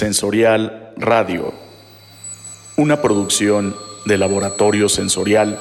[0.00, 1.52] Sensorial Radio,
[2.78, 3.76] una producción
[4.06, 5.58] de Laboratorio Sensorial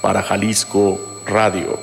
[0.00, 1.78] para Jalisco Radio.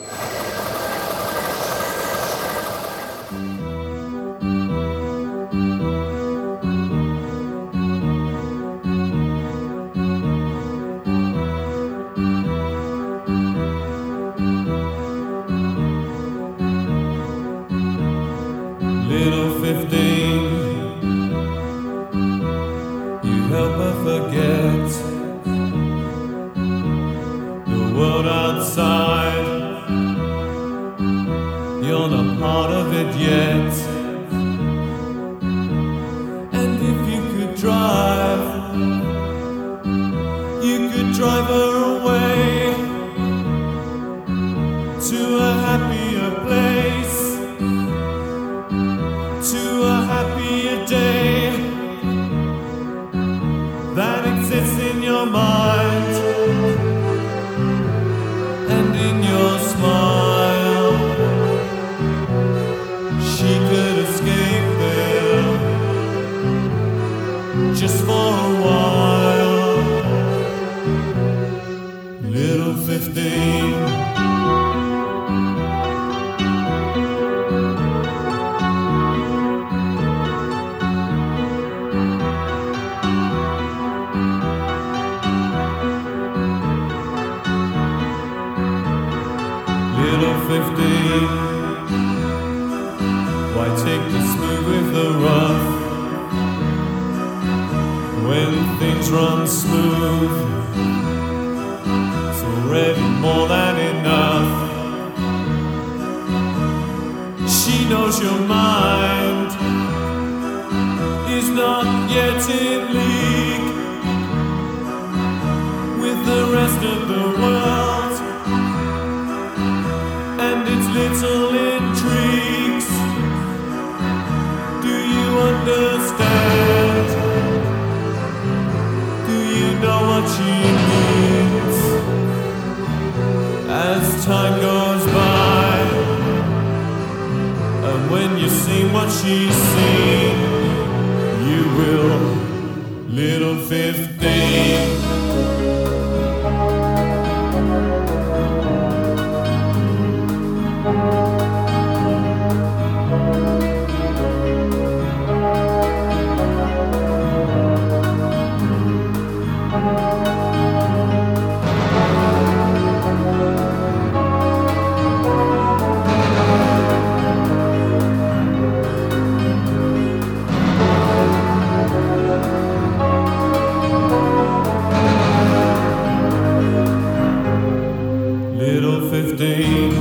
[178.73, 179.93] Little 15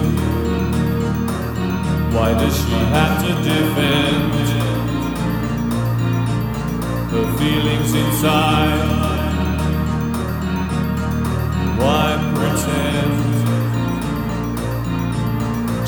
[2.14, 4.32] Why does she have to defend
[7.10, 8.88] Her feelings inside?
[11.80, 13.14] Why pretend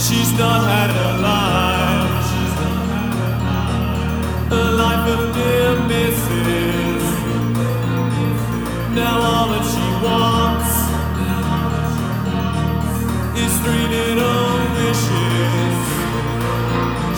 [0.00, 2.26] She's not had a life?
[4.50, 7.04] A life of near misses.
[8.96, 10.51] Now all that she wants
[13.62, 15.78] three little wishes.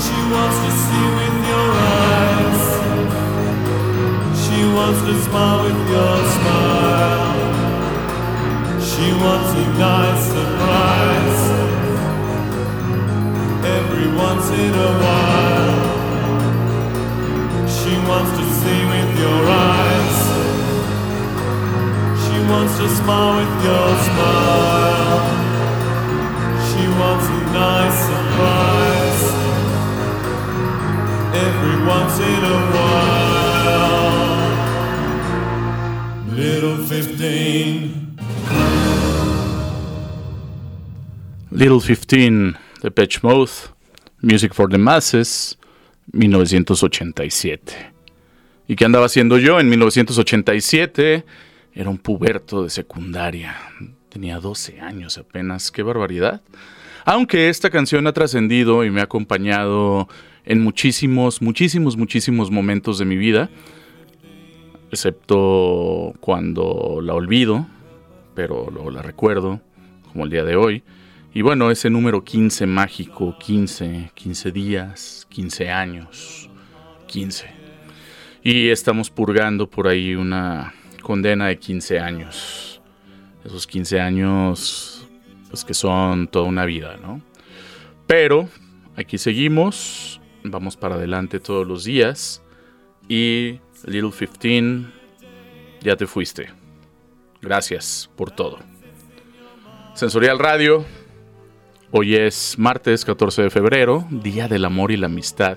[0.04, 2.64] She wants to see with your eyes.
[4.44, 7.40] She wants to smile with your smile.
[8.90, 11.40] She wants a nice surprise.
[13.78, 15.82] Every once in a while.
[17.76, 19.40] She wants to see with your
[19.72, 20.18] eyes.
[22.24, 25.33] She wants to smile with your smile.
[26.96, 26.96] A
[27.52, 29.24] nice surprise
[31.34, 33.24] every once in a while.
[36.36, 38.16] Little 15.
[41.50, 43.50] Little 15 de Patch Mode,
[44.20, 45.58] Music for the Masses,
[46.12, 47.72] 1987.
[48.68, 51.24] ¿Y qué andaba haciendo yo en 1987?
[51.74, 53.56] Era un puberto de secundaria.
[54.10, 56.40] Tenía 12 años apenas, qué barbaridad.
[57.04, 60.08] Aunque esta canción ha trascendido y me ha acompañado
[60.44, 63.50] en muchísimos, muchísimos, muchísimos momentos de mi vida,
[64.90, 67.66] excepto cuando la olvido,
[68.34, 69.60] pero luego la recuerdo,
[70.10, 70.82] como el día de hoy.
[71.34, 76.48] Y bueno, ese número 15 mágico, 15, 15 días, 15 años,
[77.08, 77.46] 15.
[78.42, 80.72] Y estamos purgando por ahí una
[81.02, 82.80] condena de 15 años.
[83.44, 84.93] Esos 15 años,
[85.54, 87.22] pues que son toda una vida, ¿no?
[88.08, 88.48] Pero
[88.96, 92.42] aquí seguimos, vamos para adelante todos los días.
[93.08, 94.86] Y Little 15,
[95.80, 96.48] ya te fuiste.
[97.40, 98.58] Gracias por todo.
[99.94, 100.84] Sensorial Radio.
[101.92, 105.56] Hoy es martes 14 de febrero, Día del Amor y la Amistad.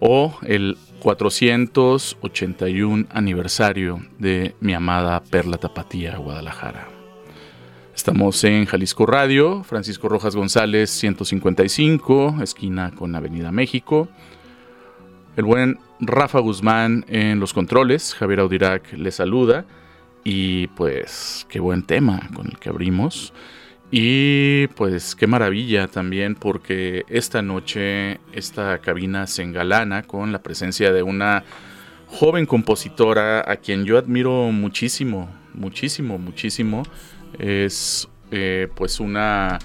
[0.00, 6.91] O el 481 aniversario de mi amada Perla Tapatía, Guadalajara.
[8.02, 14.08] Estamos en Jalisco Radio, Francisco Rojas González 155, esquina con Avenida México.
[15.36, 19.66] El buen Rafa Guzmán en los controles, Javier Audirac le saluda.
[20.24, 23.32] Y pues qué buen tema con el que abrimos.
[23.92, 30.92] Y pues qué maravilla también porque esta noche esta cabina se engalana con la presencia
[30.92, 31.44] de una
[32.08, 36.82] joven compositora a quien yo admiro muchísimo, muchísimo, muchísimo.
[37.38, 39.58] Es eh, pues una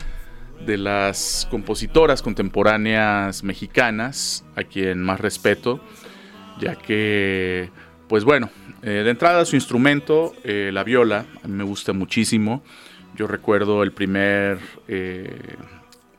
[0.66, 5.80] de las compositoras contemporáneas mexicanas a quien más respeto,
[6.60, 7.70] ya que
[8.10, 8.50] pues bueno,
[8.82, 12.64] eh, de entrada su instrumento, eh, la viola, a mí me gusta muchísimo.
[13.16, 14.60] Yo recuerdo el primer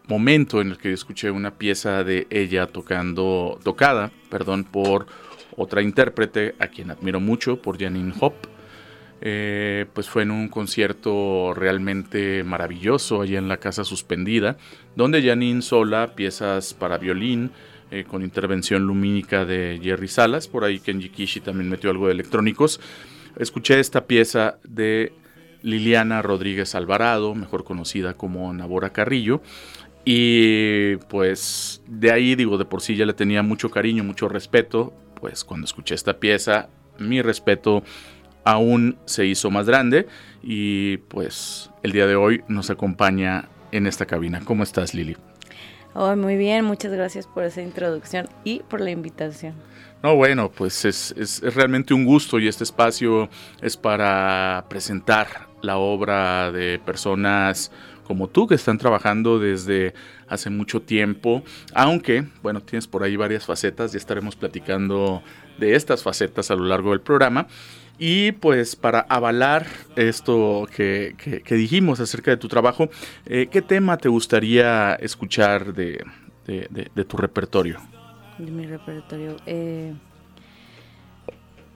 [0.08, 5.06] momento en el que escuché una pieza de ella tocando, tocada, perdón, por
[5.56, 8.14] otra intérprete a quien admiro mucho, por Janine
[9.20, 9.88] Hop.
[9.92, 14.56] pues fue en un concierto realmente maravilloso allí en la Casa Suspendida,
[14.96, 17.50] donde Janine sola, piezas para violín,
[17.90, 22.12] eh, con intervención lumínica de Jerry Salas, por ahí Kenji Kishi también metió algo de
[22.12, 22.80] electrónicos.
[23.38, 25.14] Escuché esta pieza de
[25.62, 29.40] Liliana Rodríguez Alvarado, mejor conocida como Nabora Carrillo,
[30.04, 34.92] y pues de ahí digo, de por sí ya le tenía mucho cariño, mucho respeto,
[35.18, 36.68] pues cuando escuché esta pieza,
[36.98, 37.82] mi respeto
[38.48, 40.06] aún se hizo más grande
[40.42, 44.40] y pues el día de hoy nos acompaña en esta cabina.
[44.42, 45.18] ¿Cómo estás, Lili?
[45.92, 49.52] Oh, muy bien, muchas gracias por esa introducción y por la invitación.
[50.02, 53.28] No, bueno, pues es, es, realmente un gusto y este espacio
[53.60, 57.70] es para presentar la obra de personas
[58.04, 59.92] como tú que están trabajando desde
[60.26, 61.42] hace mucho tiempo,
[61.74, 65.22] aunque, bueno, tienes por ahí varias facetas, ya estaremos platicando
[65.58, 67.46] de estas facetas a lo largo del programa.
[67.98, 69.66] Y pues para avalar
[69.96, 71.16] esto que,
[71.50, 72.88] dijimos acerca de tu trabajo,
[73.26, 76.04] eh, ¿qué tema te gustaría escuchar de,
[77.08, 77.80] tu repertorio?
[78.38, 79.36] De mi repertorio.
[79.46, 79.94] Eh,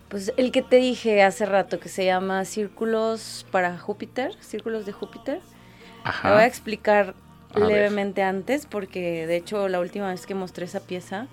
[0.09, 4.93] pues el que te dije hace rato, que se llama Círculos para Júpiter, Círculos de
[4.93, 5.41] Júpiter.
[6.05, 6.29] Ajá.
[6.29, 7.15] Lo voy a explicar
[7.57, 11.27] levemente antes, porque de hecho la última vez que mostré esa pieza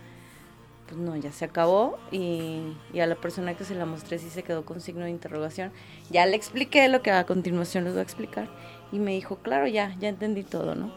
[0.89, 2.61] pues no, ya se acabó y,
[2.99, 5.71] a la persona que se la mostré sí se quedó con signo de interrogación.
[6.09, 8.49] Ya le expliqué lo que a continuación les voy a explicar
[8.91, 10.91] y me dijo, claro, ya, ya entendí todo, ¿no?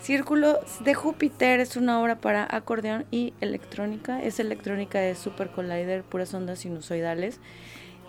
[0.00, 4.20] Círculo de Júpiter es una obra para acordeón y electrónica.
[4.20, 7.38] Es electrónica de Super Collider, puras ondas sinusoidales,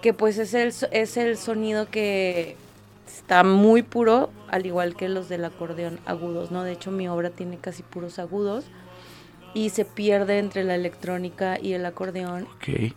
[0.01, 2.57] que pues es el, es el sonido que
[3.05, 6.63] está muy puro, al igual que los del acordeón agudos, ¿no?
[6.63, 8.65] De hecho, mi obra tiene casi puros agudos
[9.53, 12.47] y se pierde entre la electrónica y el acordeón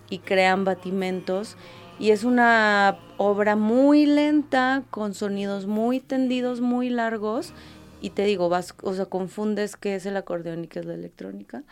[0.09, 1.57] y crean batimentos.
[1.99, 7.53] Y es una obra muy lenta, con sonidos muy tendidos, muy largos.
[8.01, 10.95] Y te digo, vas, o sea, confundes qué es el acordeón y qué es la
[10.95, 11.65] electrónica.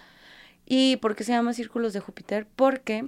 [0.66, 2.46] ¿Y por qué se llama Círculos de Júpiter?
[2.56, 3.04] Porque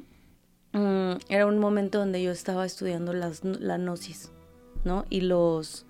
[0.72, 4.30] mm, era un momento donde yo estaba estudiando las, la gnosis,
[4.84, 5.04] ¿no?
[5.08, 5.86] Y los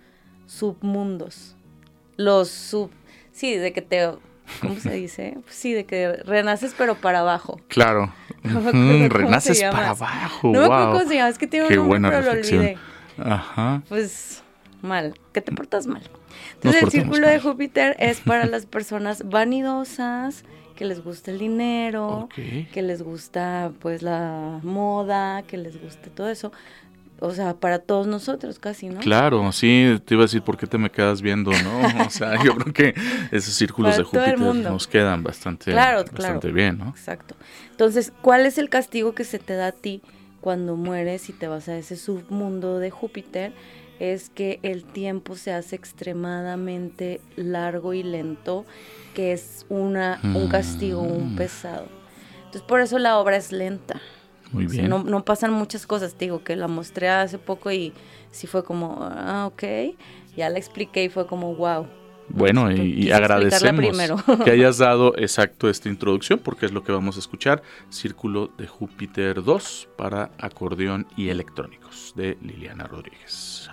[0.46, 1.56] submundos.
[2.16, 2.90] Los sub...
[3.32, 4.08] Sí, de que te
[4.60, 5.38] ¿cómo se dice?
[5.48, 7.60] sí, de que renaces pero para abajo.
[7.68, 8.12] Claro.
[8.42, 10.52] renaces para abajo.
[10.52, 12.78] No me acuerdo cómo se llama, es que tiene un nombre, pero lo olvidé.
[13.18, 13.82] Ajá.
[13.88, 14.42] Pues
[14.82, 16.02] mal, que te portas mal.
[16.54, 22.28] Entonces el círculo de Júpiter es para las personas vanidosas, que les gusta el dinero,
[22.34, 26.52] que les gusta pues la moda, que les guste todo eso
[27.20, 29.00] o sea, para todos nosotros casi, ¿no?
[29.00, 31.80] Claro, sí, te iba a decir por qué te me quedas viendo, ¿no?
[32.06, 32.94] O sea, yo creo que
[33.32, 36.90] esos círculos de Júpiter nos quedan bastante, bastante bien, ¿no?
[36.90, 37.34] Exacto.
[37.70, 40.02] Entonces, ¿cuál es el castigo que se te da a ti
[40.40, 43.52] cuando mueres y te vas a ese submundo de Júpiter?
[43.98, 48.66] Es que el tiempo se hace extremadamente largo y lento,
[49.14, 51.36] que es una, un castigo, un mm.
[51.36, 51.88] pesado.
[52.38, 54.00] Entonces, por eso la obra es lenta.
[54.52, 54.88] Muy bien.
[54.88, 57.92] No, no, pasan muchas cosas, te digo, que la mostré hace poco y
[58.30, 59.62] sí fue como, ah, ok,
[60.36, 61.86] ya la expliqué y fue como, wow.
[62.28, 67.16] Bueno, y, y agradecemos que hayas dado exacto esta introducción porque es lo que vamos
[67.16, 73.70] a escuchar, Círculo de Júpiter 2 para acordeón y electrónicos de Liliana Rodríguez.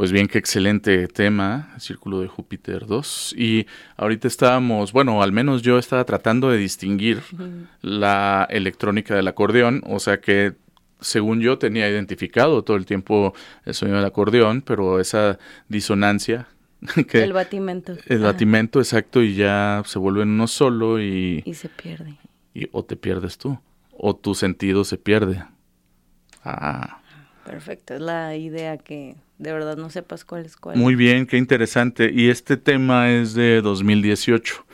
[0.00, 3.34] Pues bien, qué excelente tema, Círculo de Júpiter 2.
[3.36, 3.66] Y
[3.98, 7.20] ahorita estábamos, bueno, al menos yo estaba tratando de distinguir
[7.82, 10.54] la electrónica del acordeón, o sea que
[11.02, 13.34] según yo tenía identificado todo el tiempo
[13.66, 15.38] el sonido del acordeón, pero esa
[15.68, 16.48] disonancia
[17.06, 17.94] que el batimento.
[18.06, 21.42] El batimento, exacto, y ya se vuelve en uno solo y...
[21.44, 22.16] Y se pierde.
[22.54, 23.58] Y, o te pierdes tú,
[23.92, 25.44] o tu sentido se pierde.
[26.42, 27.02] Ah.
[27.44, 30.76] Perfecto, es la idea que de verdad no sepas cuál es cuál.
[30.76, 32.10] Muy bien, qué interesante.
[32.12, 34.66] Y este tema es de 2018,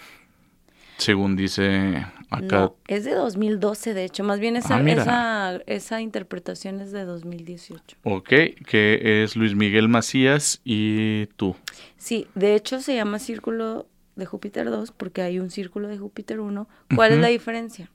[0.98, 2.58] según dice acá.
[2.58, 7.04] No, es de 2012, de hecho, más bien esa, ah, esa, esa, interpretación es de
[7.04, 7.96] 2018.
[8.02, 8.28] Ok,
[8.66, 11.54] que es Luis Miguel Macías y tú.
[11.96, 16.40] Sí, de hecho se llama Círculo de Júpiter 2 porque hay un Círculo de Júpiter
[16.40, 16.68] 1.
[16.96, 17.88] ¿Cuál es la diferencia?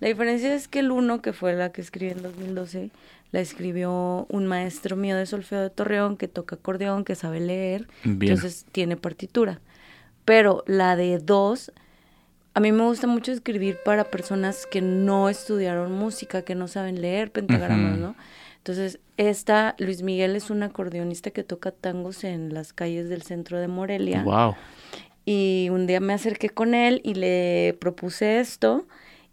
[0.00, 2.90] La diferencia es que el 1, que fue la que escribí en 2012,
[3.32, 7.86] la escribió un maestro mío de solfeo de Torreón que toca acordeón, que sabe leer,
[8.04, 9.60] entonces tiene partitura.
[10.24, 11.70] Pero la de dos,
[12.54, 17.00] a mí me gusta mucho escribir para personas que no estudiaron música, que no saben
[17.00, 18.16] leer pentagramas, ¿no?
[18.56, 23.58] Entonces, esta, Luis Miguel es un acordeonista que toca tangos en las calles del centro
[23.58, 24.22] de Morelia.
[24.22, 24.54] Wow.
[25.24, 28.86] Y un día me acerqué con él y le propuse esto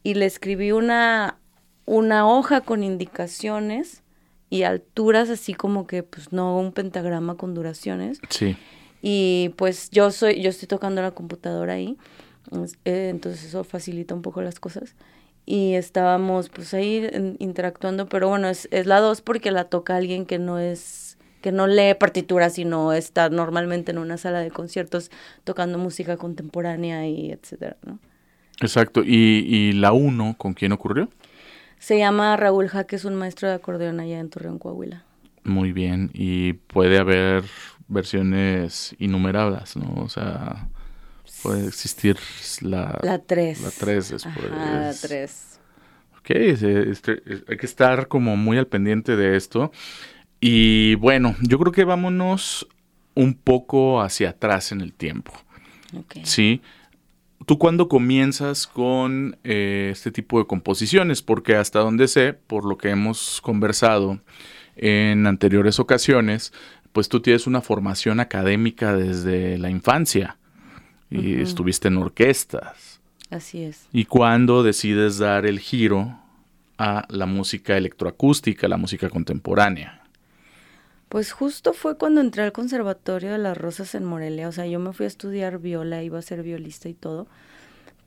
[0.08, 1.38] y le escribí una
[1.84, 4.04] una hoja con indicaciones
[4.50, 8.22] y alturas así como que pues no un pentagrama con duraciones.
[8.30, 8.56] Sí.
[9.02, 11.98] Y pues yo soy yo estoy tocando la computadora ahí.
[12.86, 14.96] Eh, entonces eso facilita un poco las cosas.
[15.46, 17.10] Y estábamos pues ahí
[17.40, 21.52] interactuando, pero bueno, es, es la dos porque la toca alguien que no es que
[21.52, 25.12] no lee partituras, sino está normalmente en una sala de conciertos
[25.44, 28.00] tocando música contemporánea y etcétera, ¿no?
[28.62, 29.04] Exacto.
[29.04, 31.10] ¿Y, y la uno con quién ocurrió?
[31.80, 35.04] Se llama Raúl Jaque, es un maestro de acordeón allá en Torreón, Coahuila.
[35.44, 37.44] Muy bien, y puede haber
[37.88, 39.94] versiones innumerables, ¿no?
[40.02, 40.68] O sea,
[41.42, 42.18] puede existir
[42.62, 43.00] la...
[43.02, 43.62] La 3.
[43.62, 44.52] La 3 después.
[44.52, 45.60] la 3.
[46.20, 49.72] Ok, este, hay que estar como muy al pendiente de esto.
[50.42, 52.68] Y bueno, yo creo que vámonos
[53.16, 55.32] un poco hacia atrás en el tiempo.
[55.98, 56.26] Okay.
[56.26, 56.62] Sí,
[57.46, 61.22] ¿Tú cuándo comienzas con eh, este tipo de composiciones?
[61.22, 64.20] Porque hasta donde sé, por lo que hemos conversado
[64.76, 66.52] en anteriores ocasiones,
[66.92, 70.38] pues tú tienes una formación académica desde la infancia
[71.10, 73.00] y estuviste en orquestas.
[73.30, 73.88] Así es.
[73.94, 76.20] ¿Y cuándo decides dar el giro
[76.78, 79.97] a la música electroacústica, la música contemporánea?
[81.10, 84.80] Pues justo fue cuando entré al Conservatorio de las Rosas en Morelia, o sea, yo
[84.80, 87.28] me fui a estudiar viola, iba a ser violista y todo,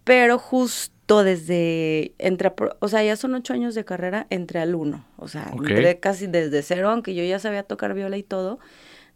[0.05, 5.07] pero justo desde, entre, o sea, ya son ocho años de carrera, entré al uno,
[5.17, 8.59] o sea, entré casi desde cero, aunque yo ya sabía tocar viola y todo,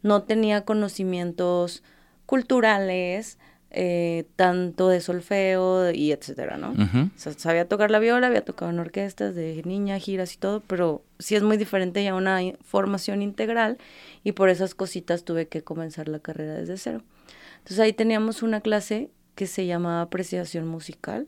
[0.03, 1.83] no tenía conocimientos
[2.27, 3.39] culturales,
[3.77, 6.71] eh, tanto de solfeo y etcétera, ¿no?
[6.71, 10.61] O sea, sabía tocar la viola, había tocado en orquestas de niña, giras y todo,
[10.61, 13.79] pero sí es muy diferente ya una formación integral
[14.23, 17.03] y por esas cositas tuve que comenzar la carrera desde cero.
[17.59, 21.27] Entonces ahí teníamos una clase que se llamaba apreciación musical,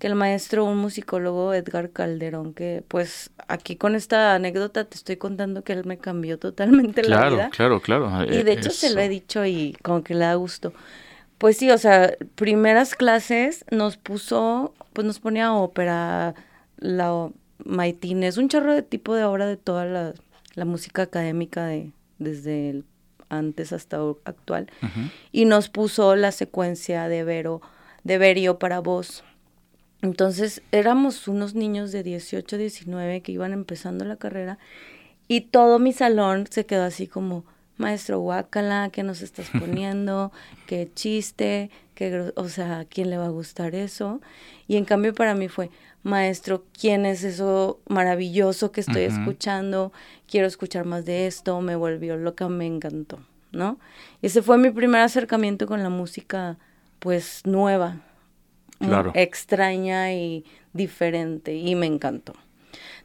[0.00, 5.16] que el maestro, un musicólogo, Edgar Calderón, que pues aquí con esta anécdota te estoy
[5.16, 7.50] contando que él me cambió totalmente la vida.
[7.50, 8.32] Claro, claro, claro.
[8.32, 10.72] Y de hecho se lo he dicho y como que le da gusto.
[11.42, 16.36] Pues sí, o sea, primeras clases nos puso, pues nos ponía ópera,
[16.76, 17.32] la
[18.22, 20.14] es un chorro de tipo de obra de toda la,
[20.54, 22.84] la música académica de desde el
[23.28, 24.70] antes hasta actual
[25.32, 27.60] y nos puso la secuencia de Vero
[28.04, 29.24] de Verio para voz.
[30.00, 34.58] Entonces éramos unos niños de 18, 19 que iban empezando la carrera
[35.26, 37.44] y todo mi salón se quedó así como
[37.76, 40.32] maestro Guacala, ¿qué nos estás poniendo?
[40.66, 41.70] ¿Qué chiste?
[41.94, 44.20] ¿Qué, o sea, ¿quién le va a gustar eso?
[44.66, 45.70] Y en cambio para mí fue,
[46.02, 49.92] maestro, ¿quién es eso maravilloso que estoy escuchando?
[50.26, 53.20] Quiero escuchar más de esto, me volvió loca, me encantó,
[53.52, 53.78] ¿no?
[54.20, 56.58] Ese fue mi primer acercamiento con la música,
[56.98, 58.00] pues, nueva,
[59.14, 62.34] extraña y diferente, y me encantó.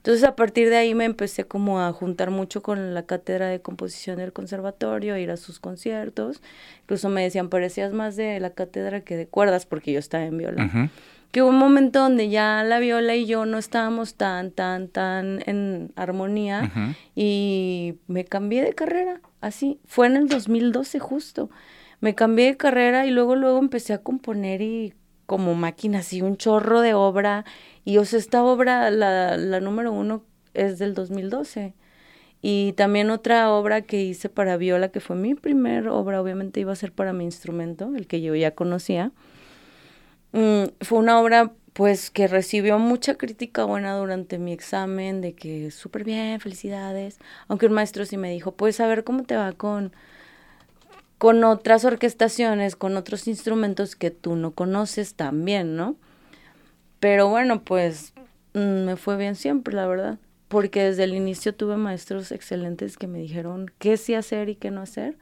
[0.08, 3.60] Entonces a partir de ahí me empecé como a juntar mucho con la cátedra de
[3.60, 6.42] composición del conservatorio, a ir a sus conciertos.
[6.84, 10.38] Incluso me decían, parecías más de la cátedra que de cuerdas porque yo estaba en
[10.38, 10.90] viola.
[11.34, 15.44] Que hubo un momento donde ya la viola y yo no estábamos tan, tan, tan
[15.46, 16.72] en armonía
[17.14, 19.78] y me cambié de carrera, así.
[19.84, 21.50] Fue en el 2012 justo.
[22.00, 24.94] Me cambié de carrera y luego, luego empecé a componer y
[25.28, 27.46] como máquina, así un chorro de obra
[27.86, 30.24] y o esta obra, la, la número uno,
[30.56, 31.76] es del 2012.
[32.42, 36.72] Y también otra obra que hice para viola, que fue mi primer obra, obviamente iba
[36.74, 39.12] a ser para mi instrumento, el que yo ya conocía.
[40.34, 45.70] Mm, fue una obra pues que recibió mucha crítica buena durante mi examen, de que
[45.72, 47.20] súper bien, felicidades.
[47.48, 49.94] Aunque un maestro sí me dijo, pues a ver cómo te va con,
[51.18, 55.96] con otras orquestaciones, con otros instrumentos que tú no conoces también, ¿no?
[57.00, 58.14] Pero bueno, pues
[58.54, 60.20] mm, me fue bien siempre, la verdad.
[60.48, 64.72] Porque desde el inicio tuve maestros excelentes que me dijeron qué sí hacer y qué
[64.72, 65.18] no hacer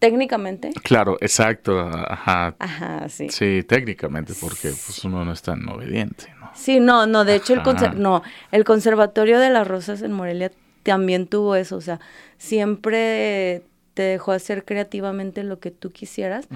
[0.00, 0.70] técnicamente.
[0.82, 2.56] Claro, exacto, ajá.
[2.58, 3.28] Ajá, sí.
[3.28, 6.50] Sí, técnicamente, porque pues uno no es tan obediente, ¿no?
[6.54, 10.50] Sí, no, no, de hecho el no, el Conservatorio de las Rosas en Morelia
[10.82, 12.00] también tuvo eso, o sea,
[12.38, 13.62] siempre
[14.00, 16.48] te dejó hacer creativamente lo que tú quisieras,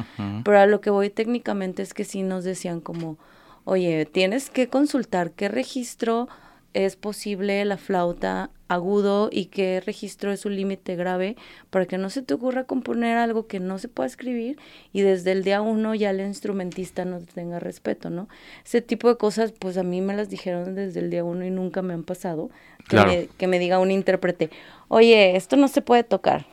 [0.46, 3.18] pero a lo que voy técnicamente es que sí nos decían como,
[3.64, 6.26] oye, tienes que consultar qué registro
[6.72, 11.36] es posible la flauta agudo y qué registro es un límite grave
[11.68, 14.58] para que no se te ocurra componer algo que no se pueda escribir
[14.94, 18.26] y desde el día uno ya el instrumentista no tenga respeto, ¿no?
[18.64, 21.50] Ese tipo de cosas, pues a mí me las dijeron desde el día uno y
[21.50, 22.48] nunca me han pasado.
[22.88, 24.50] Que, me, que me diga un intérprete,
[24.88, 26.44] oye, esto no se puede tocar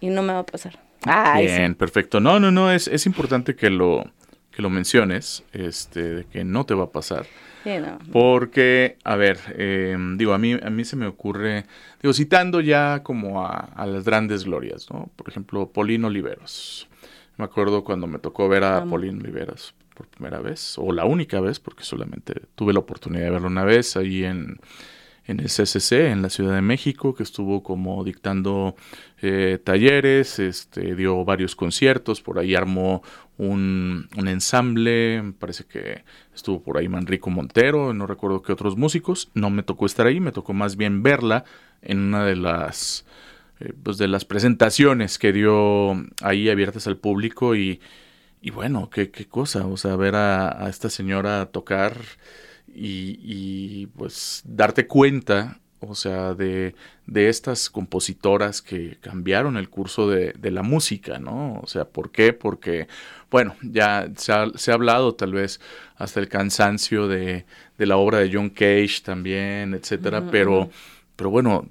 [0.00, 0.78] y no me va a pasar.
[1.36, 2.20] Bien, perfecto.
[2.20, 4.04] No, no, no, es, es importante que lo,
[4.50, 7.26] que lo menciones, este, de que no te va a pasar.
[8.12, 11.66] Porque, a ver, em, digo, a mí, a mí se me ocurre,
[12.00, 15.10] digo, citando ya como a, las grandes glorias, ¿no?
[15.16, 16.88] Por ejemplo, Polino Oliveros.
[17.36, 21.40] Me acuerdo cuando me tocó ver a Polino Oliveros por primera vez, o la única
[21.40, 24.58] vez, porque solamente tuve la oportunidad de verlo una vez ahí en,
[25.28, 28.74] en el CCC en la Ciudad de México, que estuvo como dictando
[29.20, 33.02] eh, talleres, este, dio varios conciertos, por ahí armó
[33.36, 36.02] un, ensamble, parece que
[36.34, 40.18] estuvo por ahí Manrico Montero, no recuerdo qué otros músicos, no me tocó estar ahí,
[40.18, 41.44] me tocó más bien verla
[41.82, 43.04] en una de las,
[43.60, 47.82] eh, pues de las presentaciones que dio ahí abiertas al público y,
[48.40, 51.98] y bueno, qué, qué cosa, o sea, ver a esta señora tocar
[52.80, 56.74] y, pues darte cuenta, o sea, de,
[57.06, 61.60] de, estas compositoras que cambiaron el curso de, de, la música, ¿no?
[61.62, 62.32] O sea, ¿por qué?
[62.32, 62.88] Porque,
[63.30, 65.60] bueno, ya se ha, se ha hablado tal vez
[65.96, 67.44] hasta el cansancio de,
[67.78, 70.70] de, la obra de John Cage también, etcétera, pero,
[71.16, 71.68] pero bueno,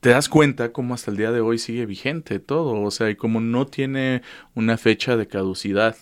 [0.00, 3.16] te das cuenta cómo hasta el día de hoy sigue vigente todo, o sea, y
[3.16, 4.22] como no tiene
[4.54, 5.96] una fecha de caducidad.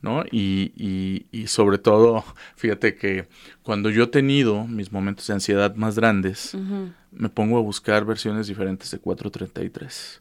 [0.00, 0.24] ¿No?
[0.30, 2.24] Y, y, sobre todo,
[2.56, 3.28] fíjate que
[3.62, 6.56] cuando yo he tenido mis momentos de ansiedad más grandes,
[7.10, 10.20] me pongo a buscar versiones diferentes de 433.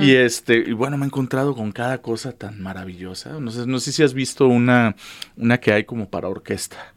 [0.00, 3.38] Y este, y bueno, me he encontrado con cada cosa tan maravillosa.
[3.40, 4.96] No sé, no sé si has visto una,
[5.36, 6.94] una que hay como para orquesta.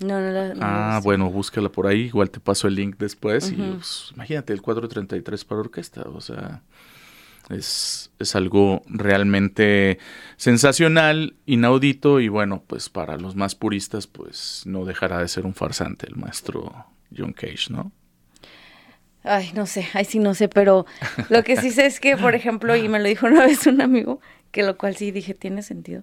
[0.00, 0.54] No, no la.
[0.60, 2.02] ah, bueno, búscala por ahí.
[2.02, 3.50] Igual te paso el link después.
[3.50, 6.02] Y pues, imagínate el 433 para orquesta.
[6.02, 6.62] O sea,
[7.50, 9.98] es, es, algo realmente
[10.36, 15.54] sensacional, inaudito y bueno, pues para los más puristas pues no dejará de ser un
[15.54, 17.92] farsante el maestro John Cage, ¿no?
[19.22, 20.84] Ay, no sé, ay sí no sé, pero
[21.30, 23.80] lo que sí sé es que, por ejemplo, y me lo dijo una vez un
[23.80, 26.02] amigo, que lo cual sí dije tiene sentido,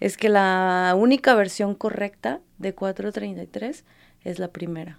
[0.00, 3.84] es que la única versión correcta de 433
[4.24, 4.98] es la primera.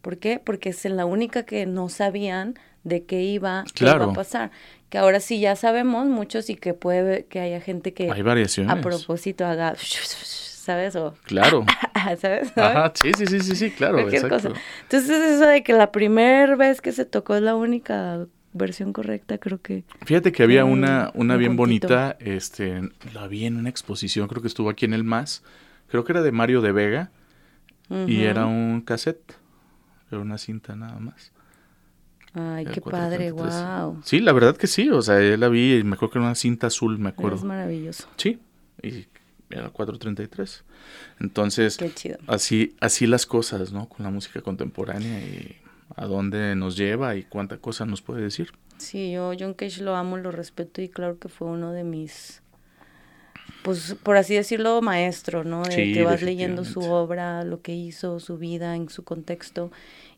[0.00, 0.40] ¿Por qué?
[0.44, 4.50] Porque es la única que no sabían de qué iba, qué iba a pasar
[4.88, 8.76] que ahora sí ya sabemos muchos y que puede que haya gente que Hay variaciones.
[8.76, 9.74] a propósito haga
[10.62, 10.94] ¿sabes?
[10.96, 11.64] O, claro.
[12.20, 12.56] ¿Sabes?
[12.56, 13.98] Ajá, sí, sí, sí, sí, sí, claro.
[14.00, 19.38] Entonces eso de que la primera vez que se tocó es la única versión correcta,
[19.38, 19.84] creo que.
[20.04, 24.48] Fíjate que había una, una bien bonita, este, la vi en una exposición, creo que
[24.48, 25.42] estuvo aquí en el MAS,
[25.88, 27.10] creo que era de Mario de Vega,
[28.06, 29.34] y era un cassette,
[30.10, 31.31] era una cinta nada más.
[32.34, 34.00] Ay, qué padre, wow.
[34.04, 36.26] Sí, la verdad que sí, o sea, yo la vi y me acuerdo que era
[36.26, 37.36] una cinta azul, me acuerdo.
[37.36, 38.08] Es maravilloso.
[38.16, 38.38] Sí,
[38.82, 39.06] y
[39.50, 40.64] era 433.
[41.20, 42.18] Entonces, qué chido.
[42.26, 43.88] así así las cosas, ¿no?
[43.88, 45.56] Con la música contemporánea y
[45.94, 48.52] a dónde nos lleva y cuánta cosa nos puede decir.
[48.78, 52.42] Sí, yo John Cage lo amo, lo respeto y claro que fue uno de mis
[53.62, 55.62] pues por así decirlo, maestro, ¿no?
[55.62, 59.70] De que vas leyendo su obra, lo que hizo, su vida en su contexto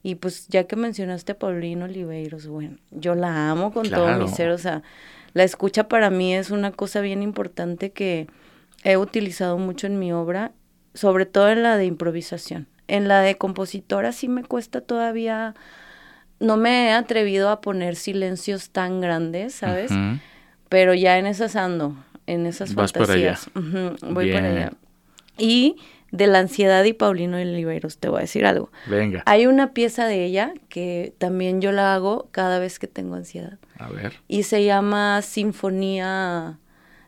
[0.04, 4.28] y pues ya que mencionaste a Paulino Oliveiros, bueno, yo la amo con todo mi
[4.28, 4.82] ser, o sea,
[5.32, 8.28] la escucha para mí es una cosa bien importante que
[8.82, 10.52] he utilizado mucho en mi obra,
[10.92, 12.68] sobre todo en la de improvisación.
[12.86, 15.54] En la de compositora sí me cuesta todavía,
[16.38, 19.90] no me he atrevido a poner silencios tan grandes, ¿sabes?
[20.68, 23.48] Pero ya en esas ando, en esas Vas fantasías.
[23.54, 23.96] Para allá.
[24.02, 24.72] voy para allá.
[25.38, 25.76] Y
[26.14, 28.70] de la ansiedad y Paulino Oliveros, te voy a decir algo.
[28.86, 29.24] Venga.
[29.26, 33.58] Hay una pieza de ella que también yo la hago cada vez que tengo ansiedad.
[33.80, 34.14] A ver.
[34.28, 36.60] Y se llama Sinfonía,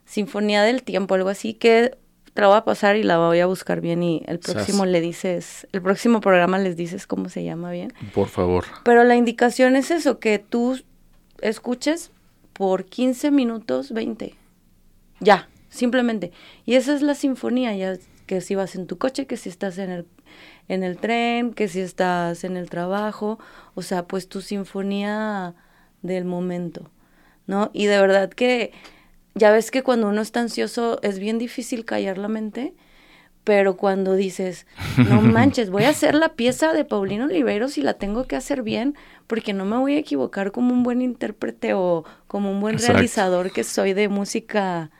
[0.07, 1.97] Sinfonía del Tiempo, algo así, que
[2.35, 5.01] te la voy a pasar y la voy a buscar bien y el próximo le
[5.01, 7.95] dices, el próximo programa les dices cómo se llama bien.
[8.12, 8.64] Por favor.
[8.83, 10.81] Pero la indicación es eso, que tú
[11.42, 12.11] escuches
[12.55, 14.35] por 15 minutos 20.
[15.21, 16.33] Ya, simplemente.
[16.64, 19.79] Y esa es la sinfonía, ya que si vas en tu coche, que si estás
[19.79, 20.07] en el,
[20.69, 23.39] en el tren, que si estás en el trabajo,
[23.75, 25.55] o sea, pues tu sinfonía
[26.03, 26.91] del momento,
[27.47, 27.71] ¿no?
[27.73, 28.73] Y de verdad que
[29.35, 32.75] ya ves que cuando uno está ansioso es bien difícil callar la mente,
[33.45, 37.95] pero cuando dices, no manches, voy a hacer la pieza de Paulino Oliveros y la
[37.95, 38.97] tengo que hacer bien,
[39.29, 43.53] porque no me voy a equivocar como un buen intérprete o como un buen realizador
[43.53, 44.91] que soy de música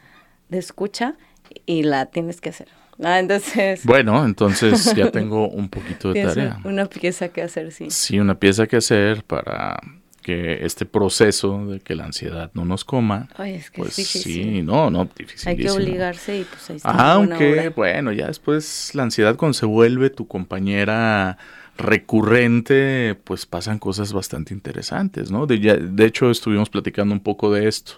[0.49, 1.17] de escucha
[1.65, 2.69] y la tienes que hacer.
[3.03, 3.85] Ah, entonces.
[3.85, 6.61] Bueno, entonces ya tengo un poquito de tarea.
[6.65, 7.91] Una pieza que hacer, sí.
[7.91, 9.79] Sí, una pieza que hacer para
[10.27, 14.61] que este proceso de que la ansiedad no nos coma, Ay, es que pues sí,
[14.61, 15.49] no, no, difícil.
[15.49, 17.13] Hay que obligarse y pues ahí está.
[17.13, 21.39] Aunque, bueno, ya después la ansiedad cuando se vuelve tu compañera
[21.77, 25.47] recurrente, pues pasan cosas bastante interesantes, ¿no?
[25.47, 27.93] De, de hecho, estuvimos platicando un poco de esto.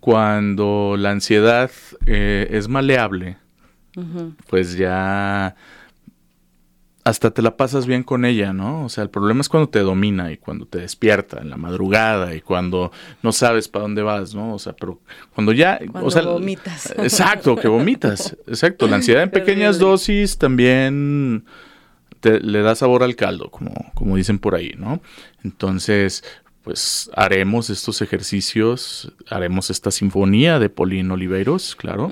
[0.00, 1.70] Cuando la ansiedad
[2.04, 3.38] eh, es maleable,
[4.48, 5.54] pues ya
[7.04, 8.84] hasta te la pasas bien con ella, ¿no?
[8.86, 12.34] O sea, el problema es cuando te domina y cuando te despierta en la madrugada
[12.34, 14.54] y cuando no sabes para dónde vas, ¿no?
[14.54, 15.00] O sea, pero
[15.34, 16.94] cuando ya, cuando o sea, vomitas.
[16.96, 18.36] Exacto, que vomitas.
[18.46, 21.44] Exacto, la ansiedad en pequeñas dosis también
[22.20, 25.02] te, le da sabor al caldo, como, como dicen por ahí, ¿no?
[25.44, 26.24] Entonces,
[26.64, 32.10] pues haremos estos ejercicios, haremos esta sinfonía de Paulín Oliveros, claro,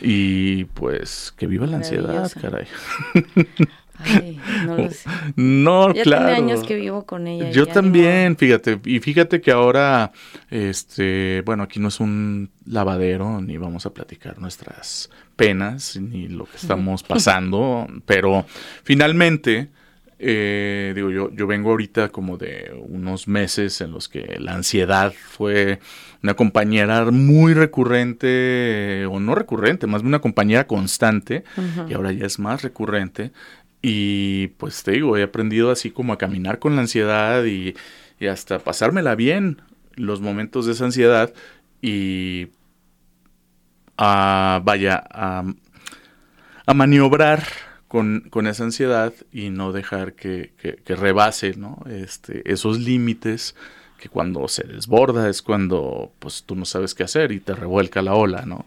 [0.00, 2.66] y pues que viva la ansiedad, caray.
[3.98, 5.10] Ay, no lo sé.
[5.36, 6.26] No, ya claro.
[6.26, 7.50] tiene años que vivo con ella.
[7.50, 10.12] Yo también, fíjate, y fíjate que ahora,
[10.50, 16.44] este, bueno, aquí no es un lavadero, ni vamos a platicar nuestras penas, ni lo
[16.44, 18.46] que estamos pasando, pero
[18.84, 19.70] finalmente,
[20.22, 25.14] eh, digo, yo, yo vengo ahorita como de unos meses en los que la ansiedad
[25.14, 25.80] fue
[26.22, 31.44] una compañera muy recurrente, o no recurrente, más bien una compañera constante,
[31.88, 33.32] y ahora ya es más recurrente.
[33.80, 37.74] Y pues te digo, he aprendido así como a caminar con la ansiedad y,
[38.28, 39.62] hasta pasármela bien
[39.94, 41.32] los momentos de esa ansiedad
[41.80, 42.48] y
[43.96, 45.44] a, vaya, a,
[46.66, 47.42] a maniobrar
[47.90, 51.82] con, con, esa ansiedad y no dejar que, que, rebase ¿no?
[51.90, 53.56] este, esos límites
[53.98, 58.00] que cuando se desborda es cuando pues tú no sabes qué hacer y te revuelca
[58.00, 58.64] la ola, ¿no?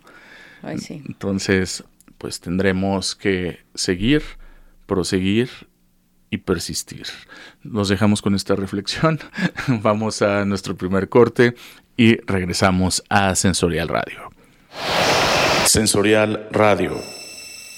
[0.61, 1.01] Ay, sí.
[1.07, 1.85] Entonces,
[2.17, 4.23] pues tendremos que seguir
[4.85, 5.49] proseguir
[6.29, 7.05] y persistir.
[7.63, 9.19] Nos dejamos con esta reflexión,
[9.67, 11.55] vamos a nuestro primer corte
[11.95, 14.29] y regresamos a Sensorial Radio.
[15.65, 16.99] Sensorial Radio,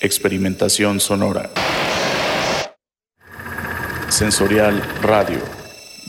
[0.05, 1.49] experimentación sonora.
[4.09, 5.39] Sensorial Radio,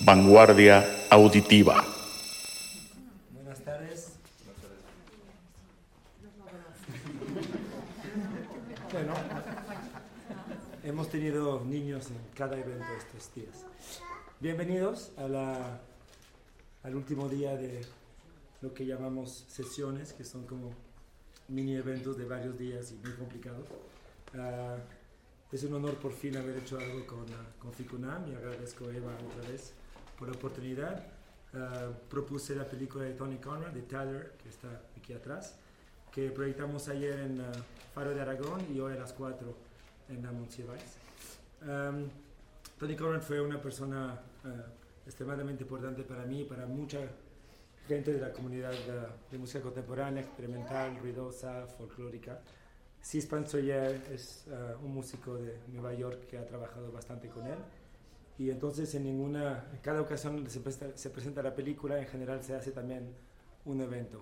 [0.05, 1.85] vanguardia auditiva.
[10.83, 13.67] hemos tenido niños en cada evento estos días.
[14.41, 15.81] Bienvenidos a la,
[16.83, 17.85] al último día de
[18.63, 20.71] lo que llamamos sesiones, que son como
[21.49, 23.67] mini eventos de varios días y muy complicados.
[24.35, 24.79] Uh,
[25.53, 28.95] es un honor por fin haber hecho algo con, uh, con Ficunam y agradezco a
[28.95, 29.73] Eva otra vez
[30.19, 31.07] por la oportunidad.
[31.55, 35.57] Uh, propuse la película de Tony Conrad, de Tyler, que está aquí atrás,
[36.13, 37.41] que proyectamos ayer en
[37.95, 39.55] Faro de Aragón y hoy a las 4
[40.09, 40.33] en la
[41.63, 42.11] Um,
[42.79, 44.21] Tony Conrad fue una persona
[45.07, 46.99] extremadamente importante para mí y para mucha
[47.87, 52.41] gente de la comunidad de, de música contemporánea, experimental, ruidosa, folclórica.
[53.03, 57.59] Cis Panzoyer es uh, un músico de Nueva York que ha trabajado bastante con él.
[58.39, 60.61] Y entonces en ninguna, en cada ocasión donde se,
[60.99, 63.15] se presenta la película, en general se hace también
[63.65, 64.21] un evento.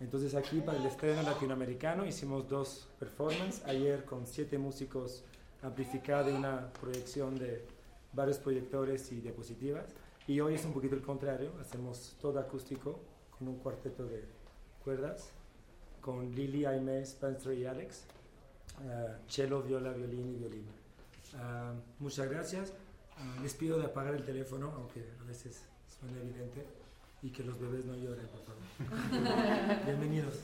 [0.00, 5.24] Entonces aquí para el estreno latinoamericano hicimos dos performances, ayer con siete músicos
[5.62, 7.64] amplificados y una proyección de
[8.12, 9.86] varios proyectores y diapositivas,
[10.26, 13.00] y hoy es un poquito el contrario, hacemos todo acústico
[13.38, 14.24] con un cuarteto de
[14.82, 15.30] cuerdas,
[16.00, 18.04] con Lili, Aime, Spencer y Alex,
[18.80, 20.66] uh, cello, viola, violín y violín.
[21.34, 22.70] Uh, muchas gracias.
[22.70, 25.62] Uh, les pido de apagar el teléfono, aunque a veces
[26.00, 26.64] suena evidente
[27.22, 29.84] y que los bebés no lloren, por favor.
[29.86, 30.40] Bienvenidos.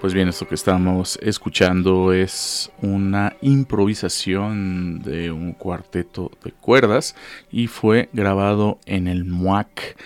[0.00, 7.16] Pues bien, esto que estamos escuchando es una improvisación de un cuarteto de cuerdas
[7.50, 9.96] y fue grabado en el MUAC.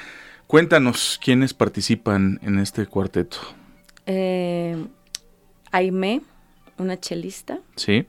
[0.46, 3.36] Cuéntanos quiénes participan en este cuarteto.
[4.06, 4.82] Eh,
[5.72, 6.22] Aime,
[6.78, 7.58] una chelista.
[7.76, 8.06] Sí.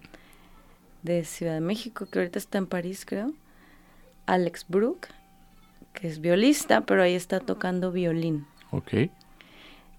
[1.02, 3.34] De Ciudad de México, que ahorita está en París, creo.
[4.26, 5.08] Alex Brook,
[5.94, 8.46] que es violista, pero ahí está tocando violín.
[8.72, 9.10] Ok.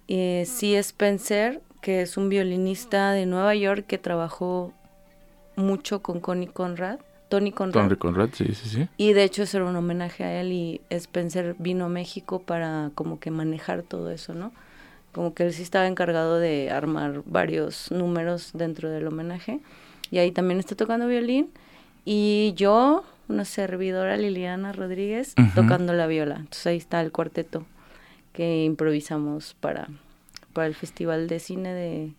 [0.09, 4.72] Eh, sí, Spencer, que es un violinista de Nueva York que trabajó
[5.55, 6.99] mucho con Connie Conrad.
[7.28, 7.74] Tony Conrad.
[7.74, 8.89] Tony Conrad, sí, sí, sí.
[8.97, 12.91] Y de hecho eso era un homenaje a él y Spencer vino a México para
[12.95, 14.51] como que manejar todo eso, ¿no?
[15.12, 19.61] Como que él sí estaba encargado de armar varios números dentro del homenaje.
[20.11, 21.51] Y ahí también está tocando violín.
[22.07, 26.37] Y yo, una servidora Liliana Rodríguez, tocando la viola.
[26.37, 27.66] Entonces ahí está el cuarteto
[28.32, 29.89] que improvisamos para
[30.55, 32.12] para el Festival de Cine de,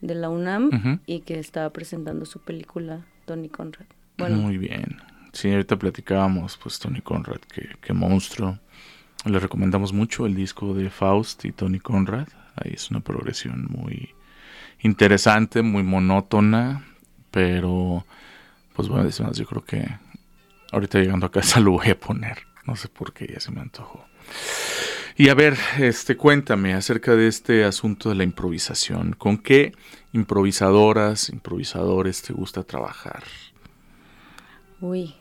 [0.00, 3.86] de la UNAM y que estaba presentando su película Tony Conrad.
[4.16, 4.36] Bueno.
[4.36, 5.02] Muy bien.
[5.32, 7.40] Sí, ahorita platicábamos, pues Tony Conrad,
[7.80, 8.58] que, monstruo.
[9.24, 12.28] Le recomendamos mucho el disco de Faust y Tony Conrad.
[12.56, 14.14] Ahí es una progresión muy
[14.80, 16.84] interesante, muy monótona,
[17.30, 18.04] pero
[18.74, 19.88] pues bueno, yo creo que
[20.72, 22.38] ahorita llegando a casa lo voy a poner.
[22.64, 24.04] No sé por qué ya se me antojó.
[25.20, 29.14] Y a ver, este, cuéntame acerca de este asunto de la improvisación.
[29.14, 29.72] ¿Con qué
[30.12, 33.24] improvisadoras, improvisadores te gusta trabajar?
[34.80, 35.16] Uy.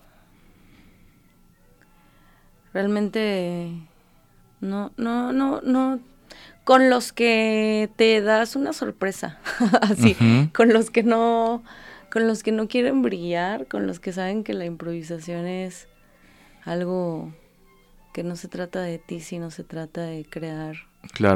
[2.75, 3.71] Realmente
[4.61, 5.99] no, no, no, no.
[6.63, 9.39] Con los que te das una sorpresa,
[9.81, 10.15] así,
[10.53, 11.63] con los que no,
[12.11, 15.87] con los que no quieren brillar, con los que saben que la improvisación es
[16.65, 17.33] algo
[18.17, 20.75] que no se trata de ti, sino se trata de crear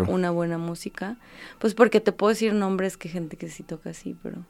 [0.08, 1.16] una buena música.
[1.60, 4.48] Pues porque te puedo decir nombres que gente que sí toca así, pero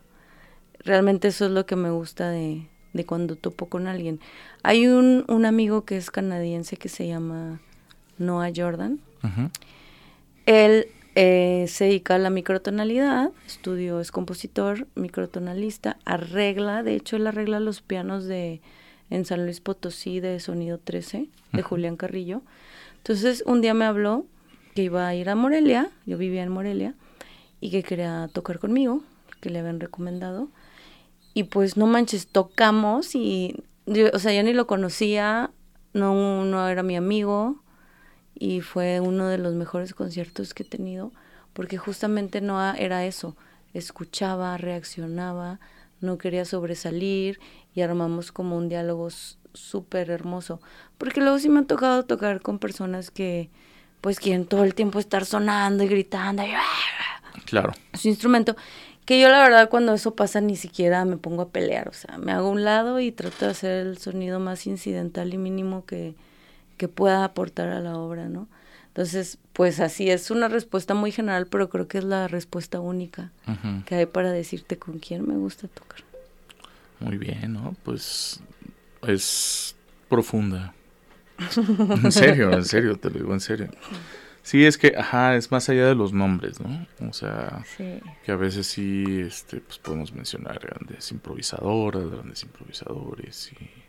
[0.79, 4.21] realmente eso es lo que me gusta de, de cuando topo con alguien.
[4.63, 7.59] Hay un, un, amigo que es canadiense que se llama
[8.17, 9.01] Noah Jordan.
[10.45, 17.27] Él eh, se dedica a la microtonalidad, estudio, es compositor, microtonalista, arregla, de hecho él
[17.27, 18.61] arregla los pianos de
[19.11, 22.41] en San Luis Potosí de Sonido 13, de Julián Carrillo.
[22.97, 24.25] Entonces un día me habló
[24.73, 26.95] que iba a ir a Morelia, yo vivía en Morelia,
[27.59, 29.03] y que quería tocar conmigo,
[29.39, 30.49] que le habían recomendado.
[31.35, 33.63] Y pues no manches, tocamos y,
[34.11, 35.51] o sea, yo ni lo conocía,
[35.93, 37.61] no, no era mi amigo,
[38.33, 41.11] y fue uno de los mejores conciertos que he tenido
[41.53, 43.35] porque justamente no era eso,
[43.73, 45.59] escuchaba, reaccionaba,
[46.01, 47.39] no quería sobresalir
[47.73, 49.09] y armamos como un diálogo
[49.53, 50.59] súper hermoso.
[50.97, 53.49] Porque luego sí me ha tocado tocar con personas que
[54.01, 56.43] pues quieren todo el tiempo estar sonando y gritando.
[56.43, 56.51] Y,
[57.45, 57.71] claro.
[57.93, 58.55] Su instrumento.
[59.05, 61.87] Que yo la verdad cuando eso pasa ni siquiera me pongo a pelear.
[61.87, 65.37] O sea, me hago un lado y trato de hacer el sonido más incidental y
[65.37, 66.15] mínimo que,
[66.77, 68.47] que pueda aportar a la obra, ¿no?
[68.91, 73.31] Entonces, pues así es una respuesta muy general, pero creo que es la respuesta única
[73.85, 76.01] que hay para decirte con quién me gusta tocar.
[76.99, 77.73] Muy bien, ¿no?
[77.83, 78.41] Pues
[79.07, 79.77] es
[80.09, 80.73] profunda.
[82.03, 83.69] en serio, en serio, te lo digo en serio.
[84.43, 86.85] Sí, es que, ajá, es más allá de los nombres, ¿no?
[87.07, 93.80] O sea, que a veces sí, este, pues podemos mencionar grandes improvisadoras, grandes improvisadores y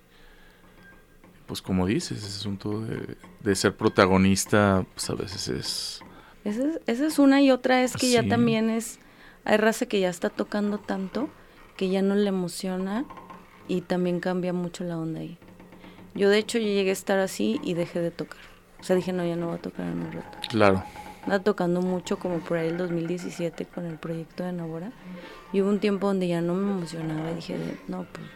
[1.47, 6.01] pues como dices, ese asunto de, de ser protagonista, pues a veces es...
[6.45, 8.99] Esa es, esa es una y otra es que ya también es,
[9.45, 11.29] hay raza que ya está tocando tanto
[11.77, 13.05] que ya no le emociona
[13.69, 15.39] y también cambia mucho la onda ahí.
[16.15, 18.41] Yo de hecho yo llegué a estar así y dejé de tocar.
[18.81, 20.39] O sea, dije, no, ya no voy a tocar en un rato.
[20.49, 20.83] Claro.
[21.23, 24.93] Andaba tocando mucho como por ahí el 2017 con el proyecto de Navora.
[25.53, 28.27] Y hubo un tiempo donde ya no me emocionaba y dije, no, pues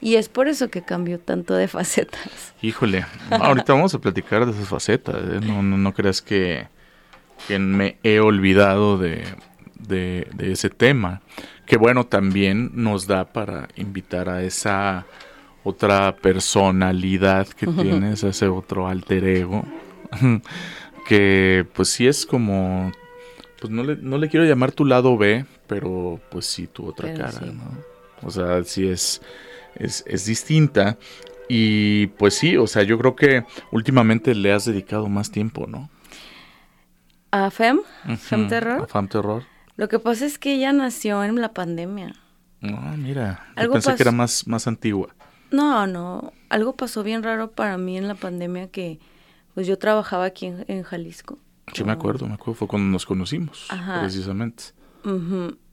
[0.00, 2.54] y es por eso que cambió tanto de facetas.
[2.62, 5.16] Híjole, ahorita vamos a platicar de esas facetas.
[5.16, 5.40] ¿eh?
[5.42, 6.68] No, no, no, creas que,
[7.48, 9.24] me he olvidado de,
[9.78, 11.22] de, ese tema.
[11.66, 15.06] Que bueno, también nos da para invitar a esa
[15.64, 19.64] otra personalidad que tienes, a ese otro alter ego.
[21.08, 22.92] que pues sí es como,
[23.60, 27.12] pues no le, no le quiero llamar tu lado B, pero pues sí tu otra
[27.14, 27.96] cara, ¿no?
[28.22, 29.20] O sea, sí es
[29.78, 30.98] es, distinta.
[31.48, 35.90] Y pues sí, o sea, yo creo que últimamente le has dedicado más tiempo, ¿no?
[37.30, 37.80] ¿A FEM?
[38.18, 38.82] ¿FEM Terror?
[38.82, 39.44] A FEM Terror.
[39.76, 42.14] Lo que pasa es que ella nació en la pandemia.
[42.62, 45.14] Ah, mira, yo pensé que era más, más antigua.
[45.50, 48.98] No, no, algo pasó bien raro para mí en la pandemia que
[49.54, 51.38] pues yo trabajaba aquí en, Jalisco.
[51.72, 53.68] Sí, me acuerdo, me acuerdo, fue cuando nos conocimos,
[54.00, 54.64] precisamente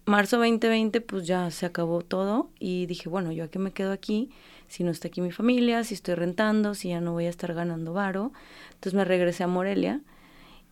[0.06, 3.92] marzo 2020 pues ya se acabó todo y dije, bueno, yo a qué me quedo
[3.92, 4.30] aquí
[4.68, 7.54] si no está aquí mi familia, si estoy rentando, si ya no voy a estar
[7.54, 8.32] ganando varo.
[8.70, 10.02] Entonces me regresé a Morelia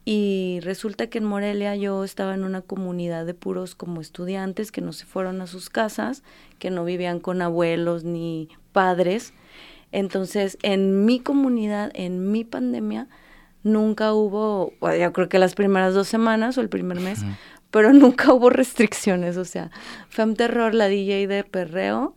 [0.05, 4.81] y resulta que en Morelia yo estaba en una comunidad de puros como estudiantes que
[4.81, 6.23] no se fueron a sus casas,
[6.57, 9.33] que no vivían con abuelos ni padres.
[9.91, 13.07] Entonces, en mi comunidad, en mi pandemia,
[13.61, 17.23] nunca hubo, yo creo que las primeras dos semanas o el primer mes,
[17.71, 19.71] pero nunca hubo restricciones, o sea,
[20.09, 22.15] Fem Terror, la DJ de perreo,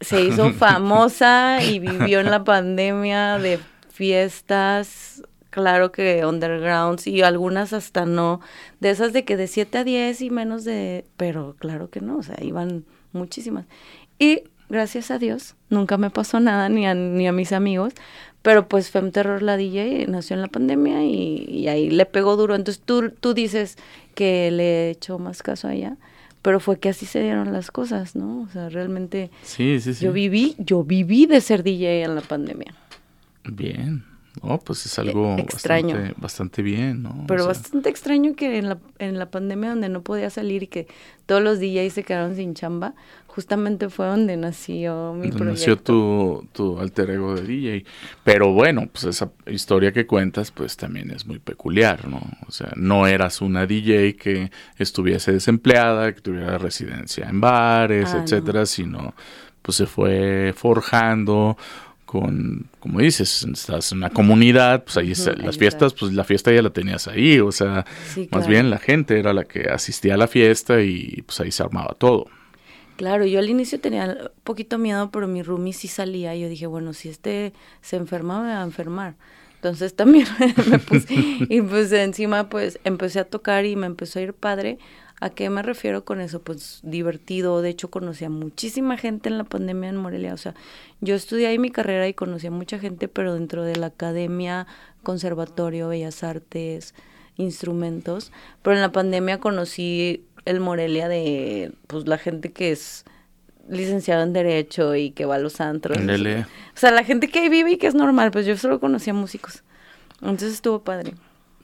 [0.00, 3.58] se hizo famosa y vivió en la pandemia de
[3.90, 8.40] fiestas, claro que undergrounds y algunas hasta no,
[8.80, 12.18] de esas de que de 7 a 10 y menos de, pero claro que no,
[12.18, 13.64] o sea, iban muchísimas.
[14.18, 17.94] Y gracias a Dios, nunca me pasó nada ni a, ni a mis amigos,
[18.46, 22.54] pero pues Fem Terror, la DJ, nació en la pandemia y, ahí le pegó duro.
[22.54, 23.76] Entonces tú, tú dices
[24.16, 25.96] que le echó más caso a ella,
[26.40, 28.40] pero fue que así se dieron las cosas, ¿no?
[28.40, 30.04] O sea, realmente sí, sí, sí.
[30.04, 32.74] yo viví, yo viví de ser DJ en la pandemia.
[33.44, 34.04] Bien.
[34.42, 35.96] No, pues es algo e, extraño.
[36.16, 37.24] Bastante, bien, ¿no?
[37.26, 40.86] Pero bastante extraño que en la, en la pandemia donde no podía salir y que
[41.26, 42.94] todos los DJs se quedaron sin chamba,
[43.36, 45.44] justamente fue donde nació mi proyecto.
[45.44, 47.84] Nació tu, tu alter ego de DJ.
[48.24, 52.22] Pero bueno, pues esa historia que cuentas pues también es muy peculiar, ¿no?
[52.48, 58.22] O sea, no eras una DJ que estuviese desempleada, que tuviera residencia en bares, ah,
[58.22, 59.14] etcétera, sino
[59.60, 61.58] pues se fue forjando
[62.20, 66.62] con, como dices, estás en una comunidad, pues ahí las fiestas, pues la fiesta ya
[66.62, 67.84] la tenías ahí, o sea,
[68.30, 71.62] más bien la gente era la que asistía a la fiesta y pues ahí se
[71.62, 72.26] armaba todo.
[72.96, 76.48] Claro, yo al inicio tenía un poquito miedo, pero mi roomie sí salía y yo
[76.48, 77.52] dije, bueno, si este
[77.82, 79.16] se enferma, me va a enfermar.
[79.56, 80.26] Entonces también
[80.70, 84.78] me puse, y pues encima pues empecé a tocar y me empezó a ir padre
[85.20, 86.42] ¿A qué me refiero con eso?
[86.42, 87.62] Pues divertido.
[87.62, 90.34] De hecho, conocí a muchísima gente en la pandemia en Morelia.
[90.34, 90.54] O sea,
[91.00, 94.66] yo estudié ahí mi carrera y conocí a mucha gente, pero dentro de la academia,
[95.02, 96.94] conservatorio, bellas artes,
[97.36, 103.04] instrumentos, pero en la pandemia conocí el Morelia de pues la gente que es
[103.68, 105.98] licenciado en Derecho y que va a los antros.
[105.98, 109.62] O sea, la gente que vive y que es normal, pues yo solo conocía músicos.
[110.20, 111.14] Entonces estuvo padre.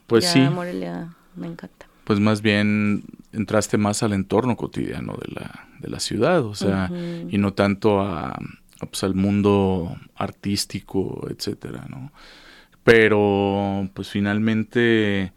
[0.07, 0.39] Pues sí.
[0.39, 1.82] Morelia me encanta.
[2.03, 6.91] Pues más bien entraste más al entorno cotidiano de la, de la ciudad, o sea,
[7.29, 8.37] y no tanto a,
[8.79, 12.11] pues, al mundo artístico, etcétera, ¿no?
[12.83, 15.31] Pero, pues finalmente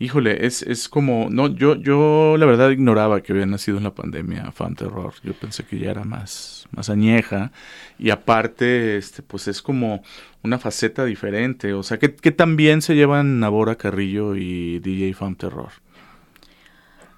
[0.00, 3.94] Híjole, es, es como, no, yo, yo la verdad ignoraba que había nacido en la
[3.94, 5.14] pandemia Fan Terror.
[5.22, 7.52] Yo pensé que ya era más, más añeja.
[7.96, 10.02] Y aparte, este, pues es como
[10.42, 11.72] una faceta diferente.
[11.74, 15.70] O sea, ¿qué, qué también se llevan Nabora Carrillo y DJ Fan Terror?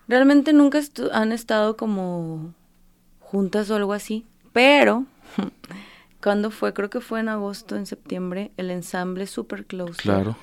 [0.08, 0.80] Realmente nunca
[1.12, 2.54] han estado como
[3.20, 4.24] juntas o algo así.
[4.52, 5.04] Pero,
[6.22, 6.72] cuando fue?
[6.72, 10.00] Creo que fue en agosto, en septiembre, el ensamble Super Close.
[10.02, 10.36] Claro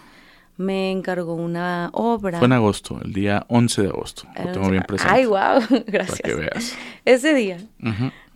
[0.58, 2.38] me encargó una obra.
[2.40, 4.28] Fue en agosto, el día 11 de agosto.
[4.44, 5.14] Lo tengo bien presente.
[5.14, 6.22] Ay, wow, gracias.
[6.22, 6.76] Para que veas.
[7.06, 7.58] Ese día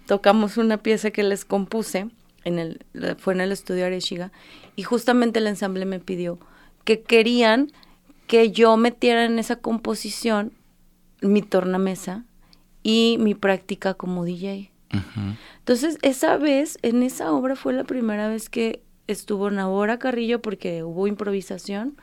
[0.06, 2.10] tocamos una pieza que les compuse,
[2.44, 2.86] en el,
[3.18, 4.32] fue en el estudio Areshiga,
[4.76, 6.40] y justamente el ensamble me pidió
[6.86, 7.72] que querían
[8.26, 10.52] que yo metiera en esa composición
[11.22, 12.26] mi tornamesa
[12.84, 14.72] y mi práctica como DJ.
[15.60, 20.84] Entonces, esa vez, en esa obra fue la primera vez que estuvo Nabora Carrillo porque
[20.84, 21.98] hubo improvisación,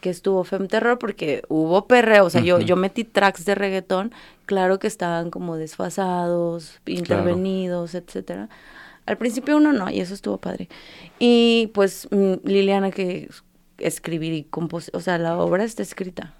[0.00, 4.12] que estuvo Fem Terror porque hubo perreo, o sea, yo, yo metí tracks de reggaetón,
[4.46, 8.48] claro que estaban como desfasados, intervenidos, etcétera.
[9.06, 10.68] Al principio uno no, y eso estuvo padre.
[11.18, 13.28] Y pues mm, Liliana que
[13.78, 16.34] escribir y componer, o sea, la obra está escrita,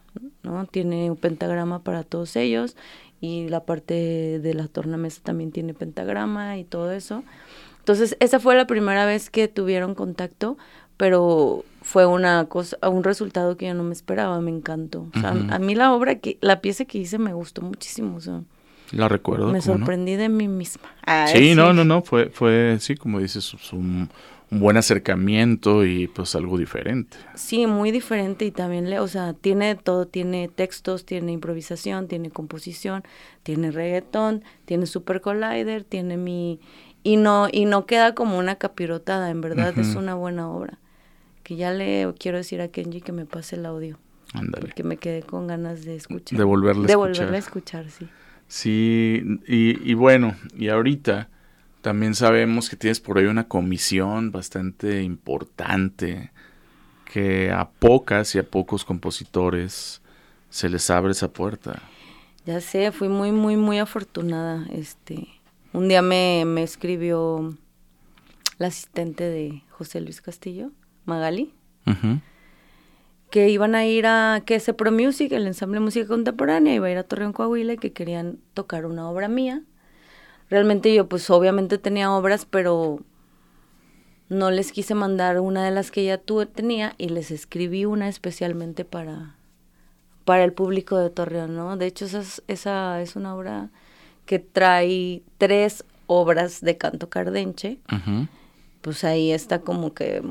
[0.44, 0.66] ¿no?
[0.66, 2.76] Tiene un pentagrama para todos ellos
[3.20, 7.24] y la parte de la tornamesa también tiene pentagrama y todo eso.
[7.78, 10.56] Entonces, esa fue la primera vez que tuvieron contacto,
[10.96, 15.08] pero fue una cosa, un resultado que yo no me esperaba, me encantó.
[15.14, 18.20] O sea, a mí la obra, que la pieza que hice me gustó muchísimo, o
[18.20, 18.42] sea,
[18.90, 19.50] la recuerdo.
[19.50, 20.88] Me sorprendí de mí misma.
[21.26, 24.08] sí, no, no, no, fue, fue, sí, como dices, un,
[24.50, 27.16] un, buen acercamiento y pues algo diferente.
[27.34, 32.30] Sí, muy diferente y también, le, o sea, tiene todo, tiene textos, tiene improvisación, tiene
[32.30, 33.02] composición,
[33.42, 36.60] tiene reggaetón, tiene Super Collider, tiene mi
[37.02, 40.78] y no y no queda como una capirotada, en verdad es una buena obra.
[41.42, 43.98] Que ya le quiero decir a Kenji que me pase el audio.
[44.32, 44.66] Ándale.
[44.66, 46.38] Porque me quedé con ganas de escuchar.
[46.38, 47.30] De volverla a escuchar.
[47.30, 48.08] De a escuchar, sí.
[48.48, 51.28] Sí, y, y bueno, y ahorita
[51.84, 56.32] también sabemos que tienes por ahí una comisión bastante importante
[57.04, 60.00] que a pocas y a pocos compositores
[60.48, 61.82] se les abre esa puerta.
[62.46, 64.66] Ya sé, fui muy, muy, muy afortunada.
[64.72, 65.28] Este,
[65.74, 67.54] un día me, me escribió
[68.56, 70.70] la asistente de José Luis Castillo,
[71.04, 71.52] Magali,
[73.28, 76.86] que iban a ir a que se Pro Music, el ensamble de música contemporánea, iba
[76.86, 79.64] a ir a Torreón, Coahuila y que querían tocar una obra mía.
[80.50, 83.00] Realmente yo pues obviamente tenía obras, pero
[84.28, 88.08] no les quise mandar una de las que ya tuve, tenía y les escribí una
[88.08, 89.36] especialmente para,
[90.24, 91.76] para el público de Torreón, ¿no?
[91.76, 93.70] De hecho, esa esa es una obra
[94.26, 97.78] que trae tres obras de canto cardenche,
[98.80, 100.22] pues ahí está como que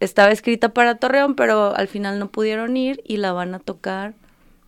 [0.00, 4.14] estaba escrita para Torreón, pero al final no pudieron ir y la van a tocar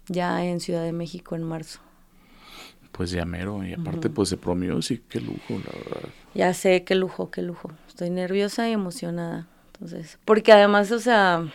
[0.06, 1.80] ya en Ciudad de México en marzo.
[2.96, 6.08] Pues ya mero, y aparte pues de Pro Music, qué lujo, la verdad.
[6.34, 7.72] Ya sé, qué lujo, qué lujo.
[7.88, 9.48] Estoy nerviosa y emocionada.
[9.72, 11.52] Entonces, porque además, o sea,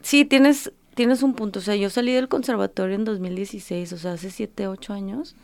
[0.00, 1.58] sí, tienes tienes un punto.
[1.58, 5.34] O sea, yo salí del conservatorio en 2016, o sea, hace 7, 8 años,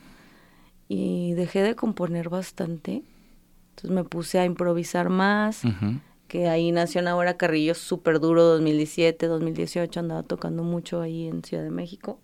[0.89, 3.03] y dejé de componer bastante.
[3.71, 5.63] Entonces me puse a improvisar más,
[6.27, 11.63] que ahí nació ahora Carrillo súper duro, 2017, 2018, andaba tocando mucho ahí en Ciudad
[11.63, 12.21] de México.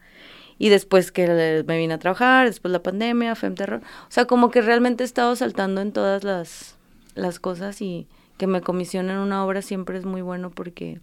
[0.59, 3.81] Y después que me vine a trabajar, después la pandemia, Fem Terror.
[3.83, 6.77] O sea, como que realmente he estado saltando en todas las,
[7.15, 11.01] las cosas y que me comisionen una obra siempre es muy bueno porque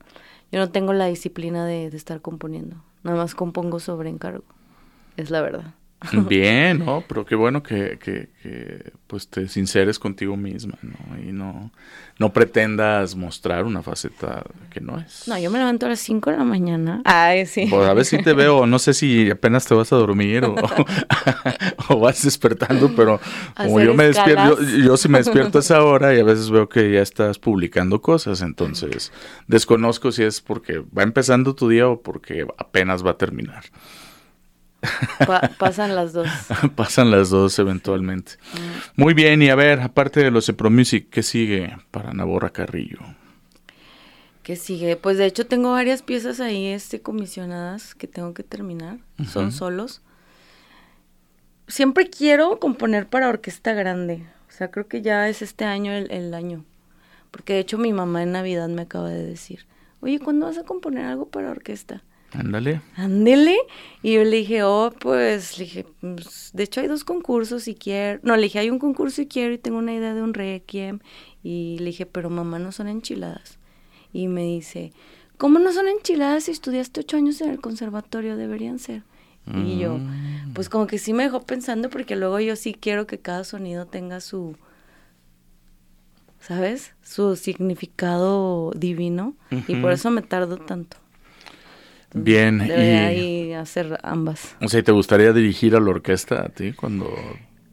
[0.52, 2.78] yo no tengo la disciplina de, de estar componiendo.
[3.04, 4.44] Nada más compongo sobre encargo.
[5.18, 5.74] Es la verdad.
[6.28, 7.04] Bien, ¿no?
[7.08, 10.98] Pero qué bueno que, que, que, pues te sinceres contigo misma, ¿no?
[11.22, 11.72] Y no,
[12.18, 15.28] no pretendas mostrar una faceta que no es.
[15.28, 17.02] No, yo me levanto a las 5 de la mañana.
[17.06, 17.68] Ay, sí.
[17.70, 20.56] Pues a ver si te veo, no sé si apenas te vas a dormir o,
[21.90, 23.20] o vas despertando, pero
[23.56, 26.50] como yo me despierto, yo, yo sí me despierto a esa hora y a veces
[26.50, 29.12] veo que ya estás publicando cosas, entonces
[29.48, 33.66] desconozco si es porque va empezando tu día o porque apenas va a terminar
[35.58, 36.28] pasan las dos.
[36.76, 38.34] pasan las dos eventualmente.
[38.54, 39.02] Mm.
[39.02, 42.50] Muy bien, y a ver, aparte de los de Pro Music, ¿qué sigue para Naborra
[42.50, 43.00] Carrillo?
[44.44, 44.96] ¿Qué sigue?
[44.96, 48.98] Pues de hecho tengo varias piezas ahí este, comisionadas que tengo que terminar.
[49.28, 50.02] Son solos.
[51.68, 54.26] Siempre quiero componer para orquesta grande.
[54.50, 56.66] O sea, creo que ya es este año el, el año.
[57.30, 59.66] Porque de hecho mi mamá en Navidad me acaba de decir,
[60.02, 62.04] oye, ¿cuándo vas a componer algo para orquesta?
[62.34, 62.82] Ándale.
[62.96, 63.58] Ándele.
[64.02, 67.76] Y yo le dije, oh, pues, le dije, pues, de hecho hay dos concursos y
[67.76, 68.20] quiero.
[68.24, 71.00] No, le dije, hay un concurso y quiero y tengo una idea de un requiem.
[71.44, 73.58] Y le dije, pero mamá, no son enchiladas.
[74.14, 74.94] Y me dice,
[75.38, 78.38] ¿cómo no son enchiladas si estudiaste ocho años en el conservatorio?
[78.38, 79.04] Deberían ser.
[79.54, 80.54] Y yo, mm.
[80.54, 83.88] pues como que sí me dejó pensando porque luego yo sí quiero que cada sonido
[83.88, 84.56] tenga su,
[86.40, 86.94] ¿sabes?
[87.02, 89.34] Su significado divino.
[89.68, 91.01] Y por eso me tardo tanto.
[92.14, 92.62] Bien.
[93.16, 94.56] y hacer ambas.
[94.62, 97.10] O sea, ¿te gustaría dirigir a la orquesta a ti cuando...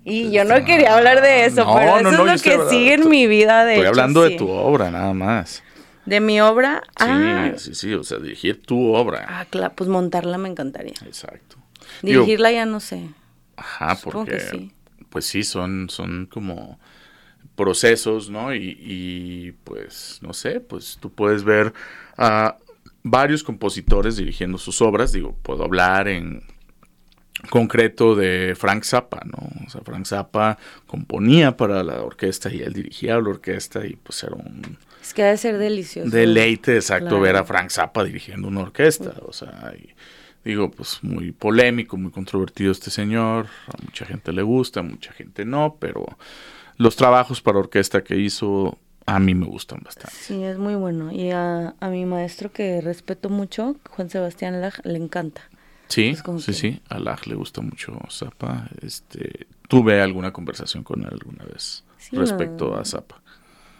[0.04, 3.26] Y yo no quería hablar de eso, pero eso es lo que sigue en mi
[3.26, 5.62] vida, de Estoy hablando de tu obra, nada más.
[6.06, 6.82] ¿De mi obra?
[6.86, 7.52] Sí, ah.
[7.56, 9.26] sí, sí, o sea, dirigir tu obra.
[9.28, 10.94] Ah, claro, pues montarla me encantaría.
[11.04, 11.56] Exacto.
[12.00, 13.10] Dirigirla ya no sé.
[13.56, 14.70] Ajá, porque...
[15.10, 16.78] Pues sí, son, son como
[17.54, 18.54] procesos, ¿no?
[18.54, 21.74] Y, pues, no sé, pues tú puedes ver
[22.16, 22.56] a
[23.10, 26.42] varios compositores dirigiendo sus obras, digo, puedo hablar en
[27.50, 29.38] concreto de Frank Zappa, ¿no?
[29.66, 34.22] O sea, Frank Zappa componía para la orquesta y él dirigía la orquesta y pues
[34.22, 34.78] era un...
[35.00, 36.10] Es que ha de ser delicioso.
[36.10, 39.72] Deleite, exacto, ver a Frank Zappa dirigiendo una orquesta, o sea,
[40.44, 45.12] digo, pues muy polémico, muy controvertido este señor, a mucha gente le gusta, a mucha
[45.12, 46.06] gente no, pero
[46.76, 48.78] los trabajos para orquesta que hizo
[49.08, 50.14] a mí me gustan bastante.
[50.14, 51.10] Sí, es muy bueno.
[51.10, 55.40] Y a, mi maestro que respeto mucho, Juan Sebastián Laj, le encanta.
[55.88, 56.82] Sí, sí, sí.
[56.90, 58.68] A Laj le gusta mucho Zappa.
[58.82, 63.22] Este, tuve alguna conversación con él alguna vez respecto a Zappa.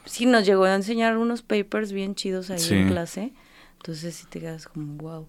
[0.07, 3.35] Sí, nos llegó a enseñar unos papers bien chidos ahí en clase.
[3.77, 5.29] Entonces sí te quedas como, wow.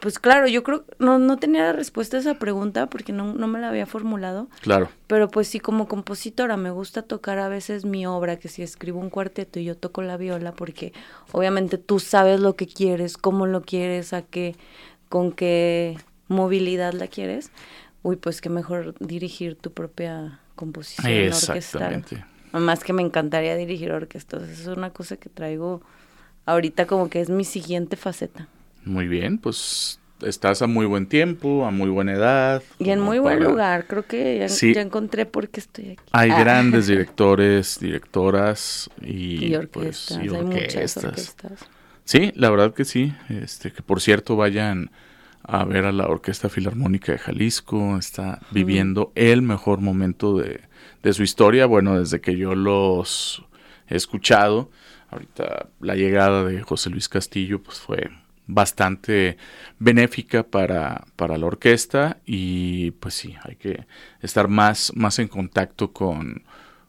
[0.00, 3.46] Pues claro, yo creo, no, no tenía la respuesta a esa pregunta porque no, no
[3.46, 4.48] me la había formulado.
[4.60, 4.90] Claro.
[5.06, 9.00] Pero pues sí, como compositora me gusta tocar a veces mi obra, que si escribo
[9.00, 10.92] un cuarteto y yo toco la viola, porque
[11.32, 14.54] obviamente tú sabes lo que quieres, cómo lo quieres, a qué,
[15.08, 15.96] con qué
[16.28, 17.50] movilidad la quieres.
[18.02, 22.16] Uy, pues qué mejor dirigir tu propia composición Exactamente.
[22.16, 22.62] orquestal.
[22.62, 24.42] Más que me encantaría dirigir orquestas.
[24.48, 25.80] Es una cosa que traigo
[26.44, 28.48] ahorita como que es mi siguiente faceta.
[28.86, 32.62] Muy bien, pues estás a muy buen tiempo, a muy buena edad.
[32.78, 36.02] Y en muy buen lugar, creo que ya, encontré por qué estoy aquí.
[36.12, 36.38] Hay ah.
[36.38, 40.18] grandes directores, directoras y, pues, orquestas.
[40.18, 41.66] hay muchas orquestas.
[42.04, 43.12] Sí, la verdad que sí.
[43.28, 44.92] Este, que por cierto vayan
[45.42, 47.98] a ver a la Orquesta Filarmónica de Jalisco.
[47.98, 50.60] Está viviendo el mejor momento de,
[51.02, 51.66] de su historia.
[51.66, 53.44] Bueno, desde que yo los
[53.88, 54.70] he escuchado.
[55.10, 58.10] Ahorita la llegada de José Luis Castillo pues fue
[58.46, 59.36] bastante
[59.78, 63.86] benéfica para, para, la orquesta y pues sí, hay que
[64.22, 66.44] estar más, más en contacto con,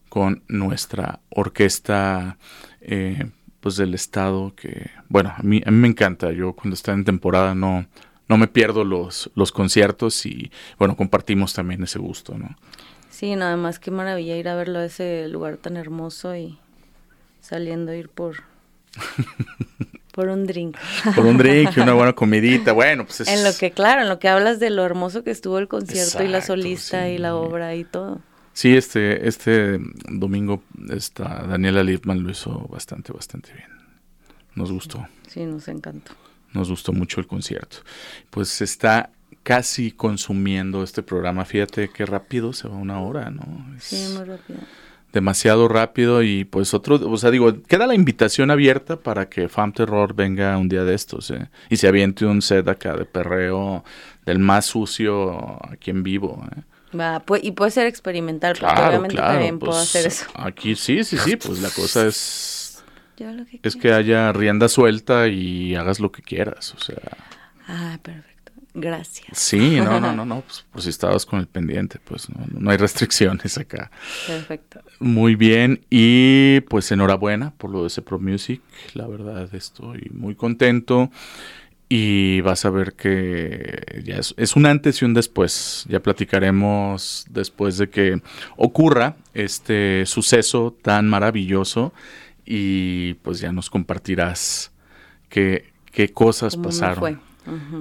[0.08, 2.38] con nuestra orquesta
[2.80, 3.30] eh,
[3.60, 7.04] pues del estado que, bueno, a mí, a mí me encanta, yo cuando está en
[7.04, 7.86] temporada no,
[8.28, 12.56] no me pierdo los, los conciertos y bueno, compartimos también ese gusto, ¿no?
[13.10, 16.56] Sí, nada más qué maravilla ir a verlo a ese lugar tan hermoso y
[17.40, 18.44] saliendo a ir por
[20.18, 20.76] Por un drink.
[21.14, 22.72] Por un drink y una buena comidita.
[22.72, 23.28] Bueno, pues es...
[23.28, 26.24] En lo que, claro, en lo que hablas de lo hermoso que estuvo el concierto
[26.24, 28.20] y la solista y la obra y todo.
[28.52, 33.68] Sí, este, este domingo esta Daniela Lippman lo hizo bastante, bastante bien.
[34.56, 35.06] Nos gustó.
[35.28, 36.14] Sí, nos encantó.
[36.52, 37.76] Nos gustó mucho el concierto.
[38.28, 39.10] Pues está
[39.44, 41.44] casi consumiendo este programa.
[41.44, 43.44] Fíjate qué rápido se va una hora, ¿no?
[43.78, 44.58] Sí, muy rápido
[45.12, 49.72] demasiado rápido y pues otro, o sea, digo, queda la invitación abierta para que Fam
[49.72, 51.48] Terror venga un día de estos ¿eh?
[51.70, 53.84] y se aviente un set acá de perreo
[54.26, 56.44] del más sucio aquí en vivo.
[56.56, 56.60] ¿eh?
[56.96, 60.26] Va, y puede ser experimental, porque obviamente también puedo pues, hacer eso.
[60.34, 62.82] Aquí sí, sí, sí, pues la cosa es...
[63.62, 67.16] es que haya rienda suelta y hagas lo que quieras, o sea...
[67.66, 68.37] Ah, perfecto.
[68.80, 69.38] Gracias.
[69.38, 72.70] Sí, no, no, no, no, pues, pues si estabas con el pendiente, pues no, no,
[72.70, 73.90] hay restricciones acá.
[74.26, 74.80] Perfecto.
[75.00, 78.60] Muy bien, y pues enhorabuena por lo de ese Pro Music,
[78.94, 81.10] la verdad estoy muy contento
[81.88, 85.86] y vas a ver que ya es, es, un antes y un después.
[85.88, 88.20] Ya platicaremos después de que
[88.56, 91.94] ocurra este suceso tan maravilloso
[92.44, 94.72] y pues ya nos compartirás
[95.28, 97.20] qué, qué cosas pasaron.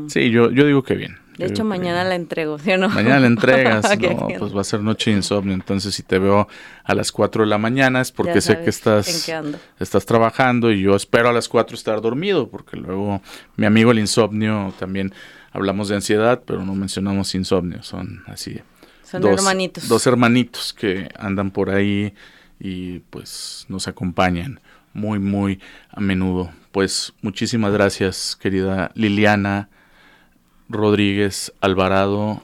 [0.07, 1.17] Sí, yo, yo digo que bien.
[1.37, 2.89] De hecho, mañana la entrego, ¿sí o no?
[2.89, 5.53] Mañana la entregas, no, pues va a ser noche de insomnio.
[5.53, 6.47] Entonces, si te veo
[6.83, 9.29] a las 4 de la mañana es porque sé que estás,
[9.79, 13.21] estás trabajando y yo espero a las 4 estar dormido, porque luego
[13.55, 15.13] mi amigo el insomnio también
[15.51, 18.59] hablamos de ansiedad, pero no mencionamos insomnio, son así.
[19.03, 19.87] Son dos, hermanitos.
[19.87, 22.13] Dos hermanitos que andan por ahí
[22.59, 24.59] y pues nos acompañan
[24.97, 26.49] muy, muy a menudo.
[26.71, 29.69] Pues muchísimas gracias, querida Liliana
[30.69, 32.41] Rodríguez Alvarado,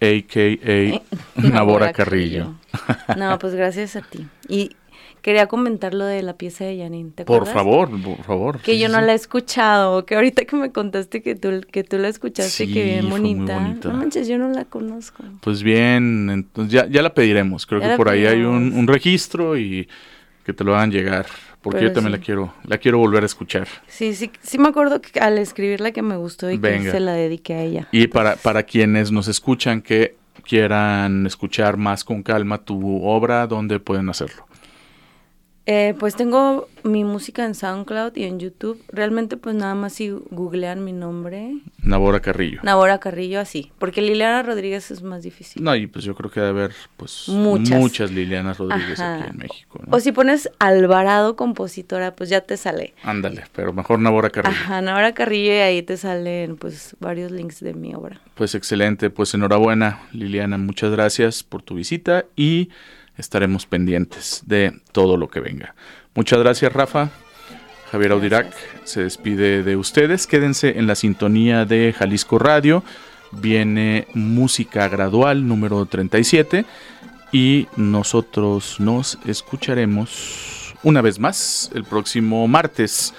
[0.00, 1.02] a.k.a.
[1.48, 2.54] Nabora Carrillo.
[3.16, 4.26] No, pues gracias a ti.
[4.48, 4.76] Y
[5.22, 7.48] quería comentar lo de la pieza de Janine, ¿te acuerdas?
[7.48, 8.60] Por favor, por favor.
[8.60, 11.98] Que yo no la he escuchado, que ahorita que me contaste que tú, que tú
[11.98, 13.60] la escuchaste, que bien bonita.
[13.60, 15.24] No manches, yo no la conozco.
[15.40, 17.66] Pues bien, entonces ya, ya la pediremos.
[17.66, 19.88] Creo que por ahí hay un, un registro y
[20.44, 21.26] que te lo hagan llegar.
[21.62, 23.68] Porque yo también la quiero, la quiero volver a escuchar.
[23.86, 27.12] Sí, sí, sí me acuerdo que al escribirla que me gustó y que se la
[27.12, 27.88] dediqué a ella.
[27.92, 33.78] Y para, para quienes nos escuchan que quieran escuchar más con calma tu obra, ¿dónde
[33.78, 34.46] pueden hacerlo?
[35.66, 38.82] Eh, pues tengo mi música en SoundCloud y en YouTube.
[38.88, 41.52] Realmente pues nada más si googlean mi nombre.
[41.82, 42.60] Nabora Carrillo.
[42.62, 43.70] Nabora Carrillo, así.
[43.78, 45.62] Porque Liliana Rodríguez es más difícil.
[45.62, 49.36] No, y pues yo creo que debe haber pues muchas, muchas Lilianas Rodríguez aquí en
[49.36, 49.80] México.
[49.90, 52.94] O si pones Alvarado compositora, pues ya te sale.
[53.02, 54.56] Ándale, pero mejor Nabora Carrillo.
[54.56, 58.20] Ajá, Nabora Carrillo y ahí te salen pues varios links de mi obra.
[58.34, 62.70] Pues excelente, pues enhorabuena Liliana, muchas gracias por tu visita y
[63.20, 65.74] estaremos pendientes de todo lo que venga.
[66.14, 67.10] Muchas gracias, Rafa.
[67.90, 68.54] Javier Audirac
[68.84, 70.26] se despide de ustedes.
[70.26, 72.84] Quédense en la sintonía de Jalisco Radio.
[73.32, 76.64] Viene música gradual número 37
[77.32, 83.14] y nosotros nos escucharemos una vez más el próximo martes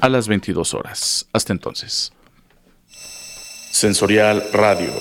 [0.00, 1.26] a las 22 horas.
[1.32, 2.12] Hasta entonces.
[3.70, 4.92] Sensorial Radio.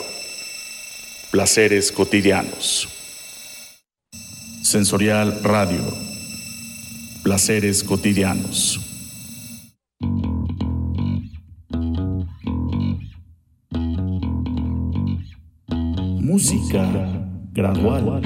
[1.32, 3.01] Placeres cotidianos.
[4.64, 5.82] Sensorial Radio.
[7.24, 8.80] Placeres cotidianos.
[16.22, 16.88] Música
[17.52, 18.22] gradual.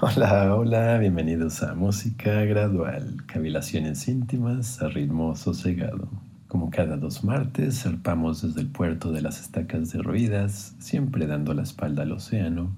[0.00, 6.31] Hola, hola, bienvenidos a Música Gradual, cavilaciones íntimas a ritmo sosegado.
[6.52, 11.62] Como cada dos martes, zarpamos desde el puerto de las estacas derruidas, siempre dando la
[11.62, 12.68] espalda al océano,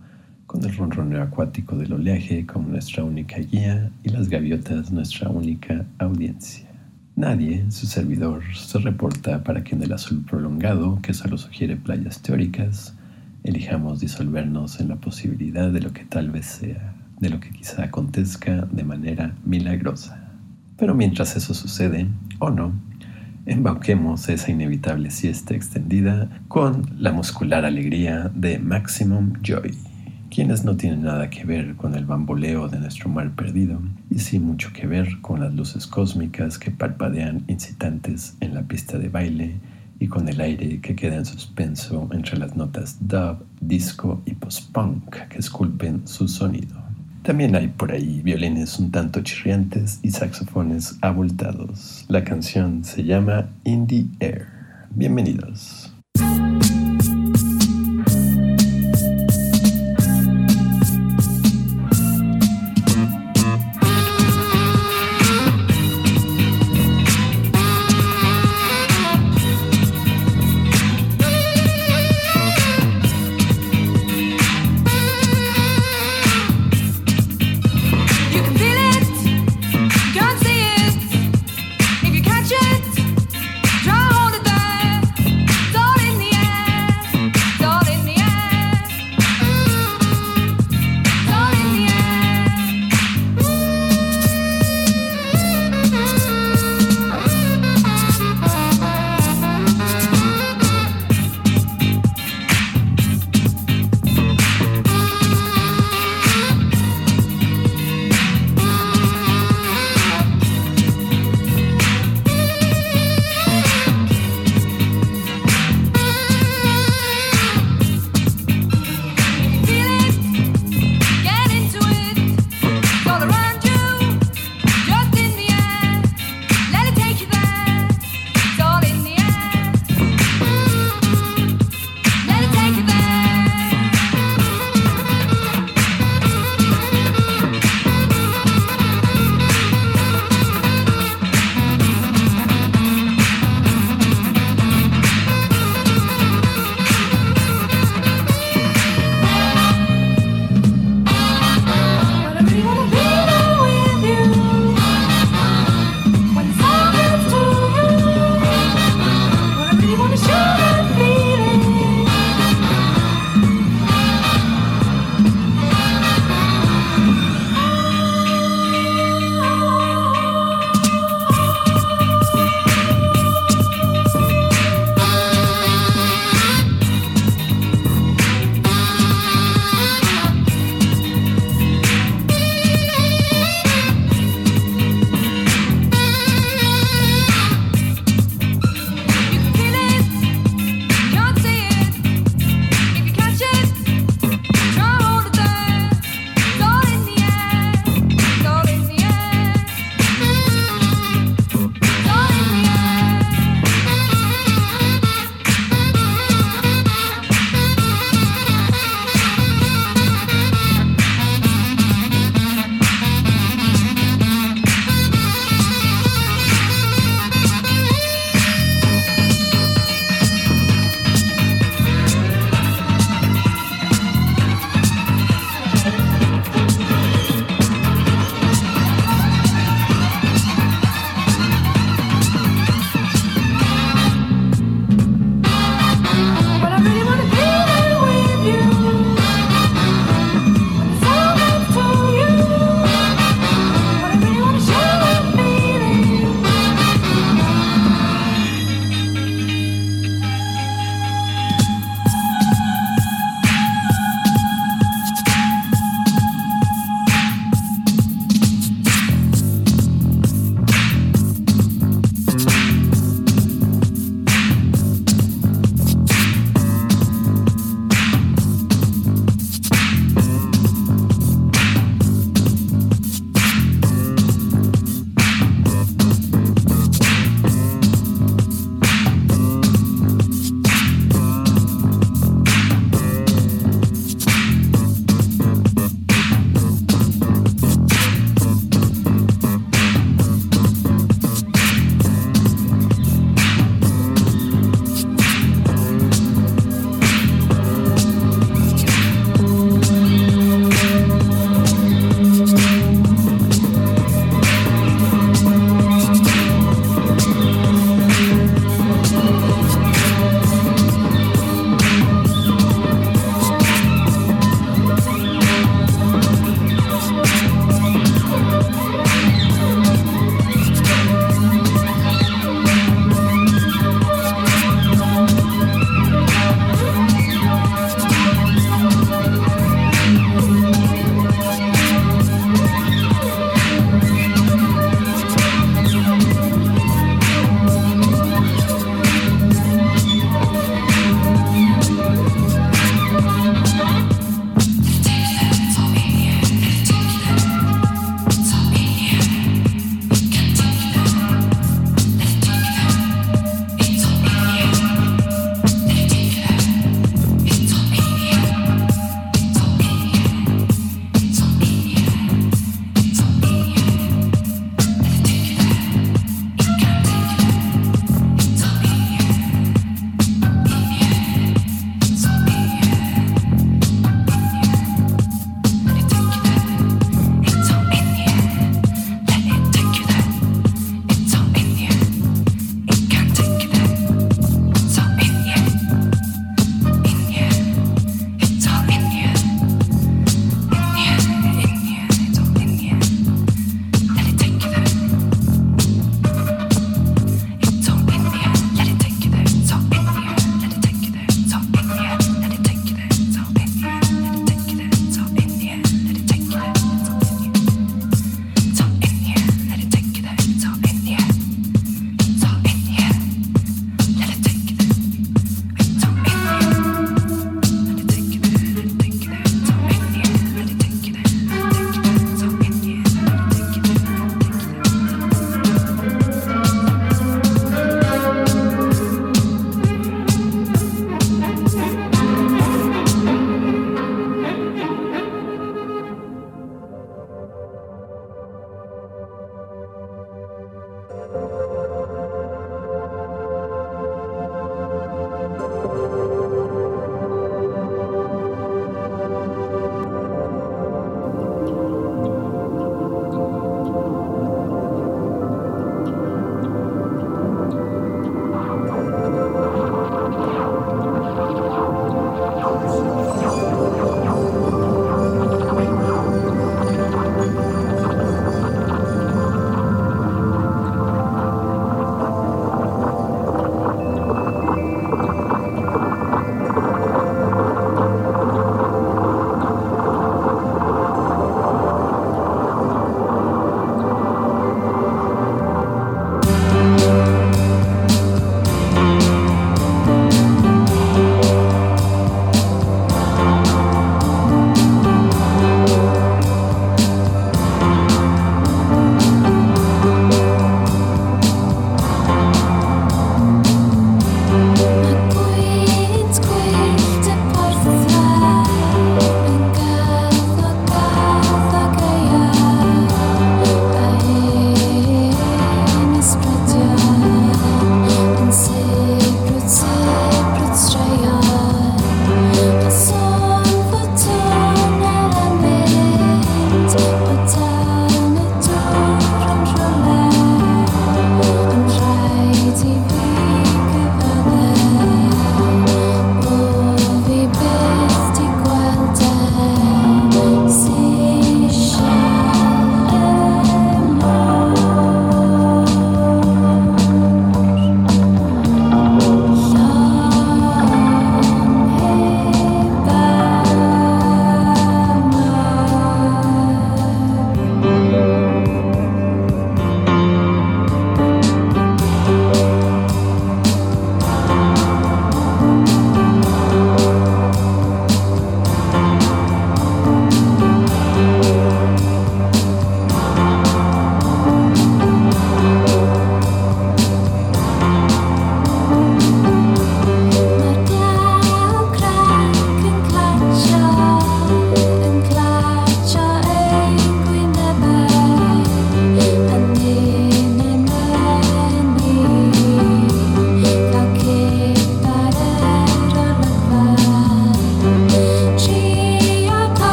[0.46, 5.84] con el ronroneo acuático del oleaje como nuestra única guía y las gaviotas nuestra única
[5.98, 6.68] audiencia.
[7.16, 12.22] Nadie, su servidor, se reporta para que en el azul prolongado, que solo sugiere playas
[12.22, 12.94] teóricas,
[13.42, 17.82] elijamos disolvernos en la posibilidad de lo que tal vez sea, de lo que quizá
[17.82, 20.30] acontezca de manera milagrosa.
[20.76, 22.06] Pero mientras eso sucede,
[22.38, 22.72] o no,
[23.46, 29.76] embauquemos esa inevitable siesta extendida con la muscular alegría de Maximum Joy,
[30.30, 33.80] quienes no tienen nada que ver con el bamboleo de nuestro mar perdido
[34.10, 38.98] y sí mucho que ver con las luces cósmicas que parpadean incitantes en la pista
[38.98, 39.54] de baile
[40.00, 45.28] y con el aire que queda en suspenso entre las notas dub, disco y post-punk
[45.28, 46.83] que esculpen su sonido.
[47.24, 52.04] También hay por ahí violines un tanto chirriantes y saxofones abultados.
[52.08, 54.46] La canción se llama In the Air.
[54.90, 55.90] Bienvenidos.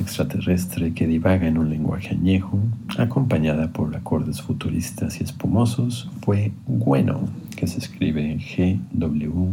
[0.00, 2.58] Extraterrestre que divaga en un lenguaje añejo,
[2.98, 7.20] acompañada por acordes futuristas y espumosos, fue Bueno,
[7.56, 9.50] que se escribe G-W-E-N-N-O,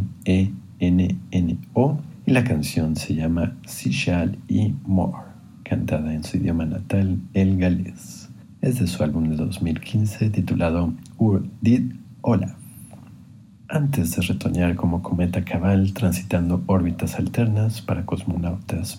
[2.26, 5.22] y la canción se llama Sishal y More,
[5.62, 8.28] cantada en su idioma natal, el galés.
[8.60, 11.92] Es de su álbum de 2015 titulado Ur Did
[12.22, 12.64] Olaf
[13.74, 18.96] antes de retoñar como cometa cabal transitando órbitas alternas para cosmonautas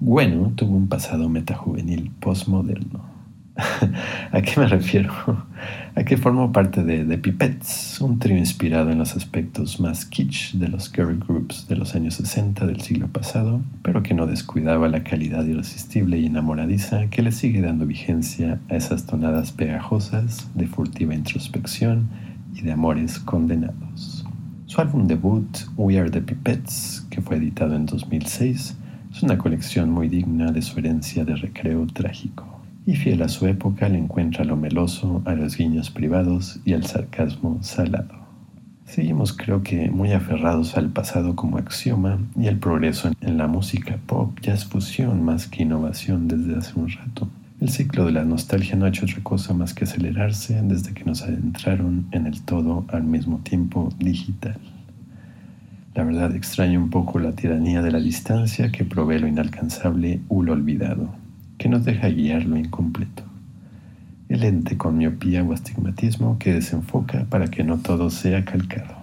[0.00, 3.18] Bueno tuvo un pasado metajuvenil postmoderno.
[4.32, 5.12] ¿A qué me refiero?
[5.96, 10.54] A que formó parte de The Pipettes, un trío inspirado en los aspectos más kitsch
[10.54, 14.88] de los girl groups de los años 60 del siglo pasado, pero que no descuidaba
[14.88, 20.68] la calidad irresistible y enamoradiza que le sigue dando vigencia a esas tonadas pegajosas de
[20.68, 22.08] furtiva introspección
[22.54, 24.17] y de amores condenados.
[24.78, 28.76] Su álbum debut, We Are the Pipettes, que fue editado en 2006,
[29.10, 32.46] es una colección muy digna de su herencia de recreo trágico.
[32.86, 36.86] Y fiel a su época, le encuentra lo meloso, a los guiños privados y al
[36.86, 38.14] sarcasmo salado.
[38.84, 43.98] Seguimos creo que muy aferrados al pasado como axioma y el progreso en la música
[44.06, 47.28] pop ya es fusión más que innovación desde hace un rato.
[47.60, 51.04] El ciclo de la nostalgia no ha hecho otra cosa más que acelerarse desde que
[51.04, 54.60] nos adentraron en el todo al mismo tiempo digital.
[55.98, 60.44] La verdad extraña un poco la tiranía de la distancia que provee lo inalcanzable u
[60.44, 61.08] lo olvidado,
[61.58, 63.24] que nos deja guiar lo incompleto.
[64.28, 68.94] El ente con miopía o astigmatismo que desenfoca para que no todo sea calcado.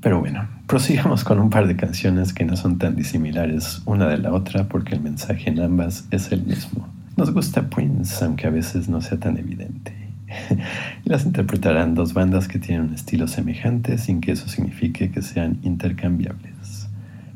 [0.00, 4.18] Pero bueno, prosigamos con un par de canciones que no son tan disimilares una de
[4.18, 8.50] la otra porque el mensaje en ambas es el mismo nos gusta Prince, aunque a
[8.50, 10.01] veces no sea tan evidente.
[11.04, 15.58] las interpretarán dos bandas que tienen un estilo semejante sin que eso signifique que sean
[15.62, 16.88] intercambiables.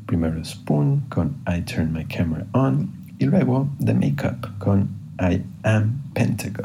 [0.07, 4.89] Primero Spoon con I Turn My Camera On y luego The Makeup con
[5.21, 6.65] I Am Pentagon.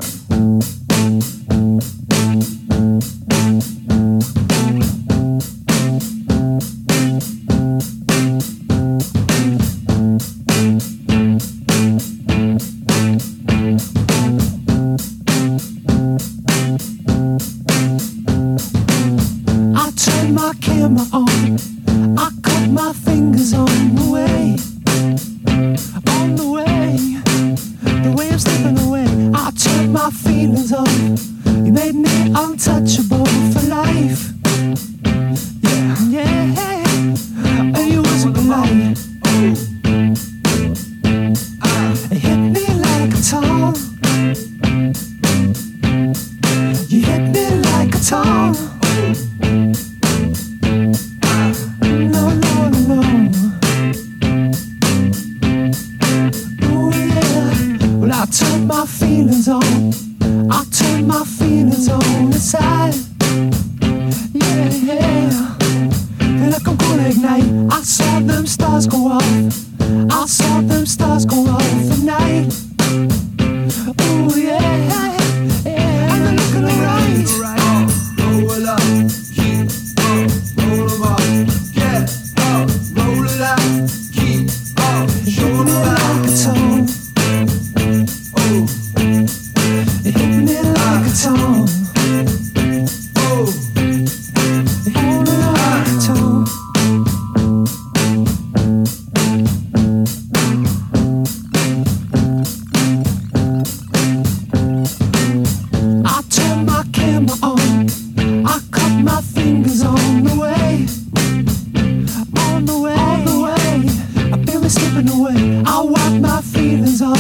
[115.02, 115.64] driven away.
[115.66, 117.20] I wipe my feelings off.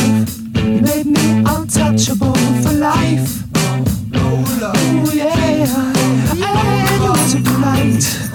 [0.55, 3.43] You made me untouchable for life.
[4.13, 5.33] Oh yeah,
[6.33, 8.30] and it was a good.